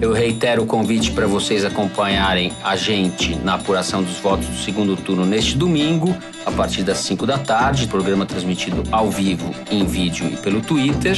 [0.00, 4.96] Eu reitero o convite para vocês acompanharem a gente na apuração dos votos do segundo
[4.96, 7.86] turno neste domingo, a partir das 5 da tarde.
[7.86, 11.16] Programa transmitido ao vivo, em vídeo e pelo Twitter.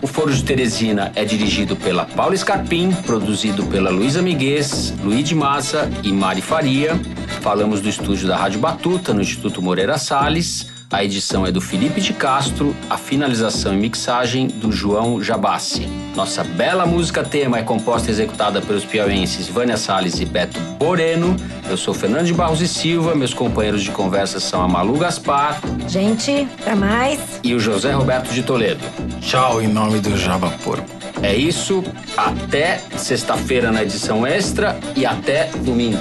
[0.00, 5.34] O Foro de Teresina é dirigido pela Paula Scarpim, produzido pela Luísa Miguez, Luiz de
[5.34, 6.98] Massa e Mari Faria.
[7.40, 10.71] Falamos do estúdio da Rádio Batuta, no Instituto Moreira Salles.
[10.92, 15.88] A edição é do Felipe de Castro, a finalização e mixagem do João Jabassi.
[16.14, 21.34] Nossa bela música tema é composta e executada pelos piauenses Vânia Salles e Beto Boreno.
[21.68, 25.58] Eu sou Fernando de Barros e Silva, meus companheiros de conversa são a Malu Gaspar
[25.88, 27.18] Gente, pra mais.
[27.42, 28.84] e o José Roberto de Toledo.
[29.22, 30.86] Tchau em nome do Java Porco.
[31.22, 31.82] É isso,
[32.16, 36.00] até sexta-feira na edição extra e até domingo.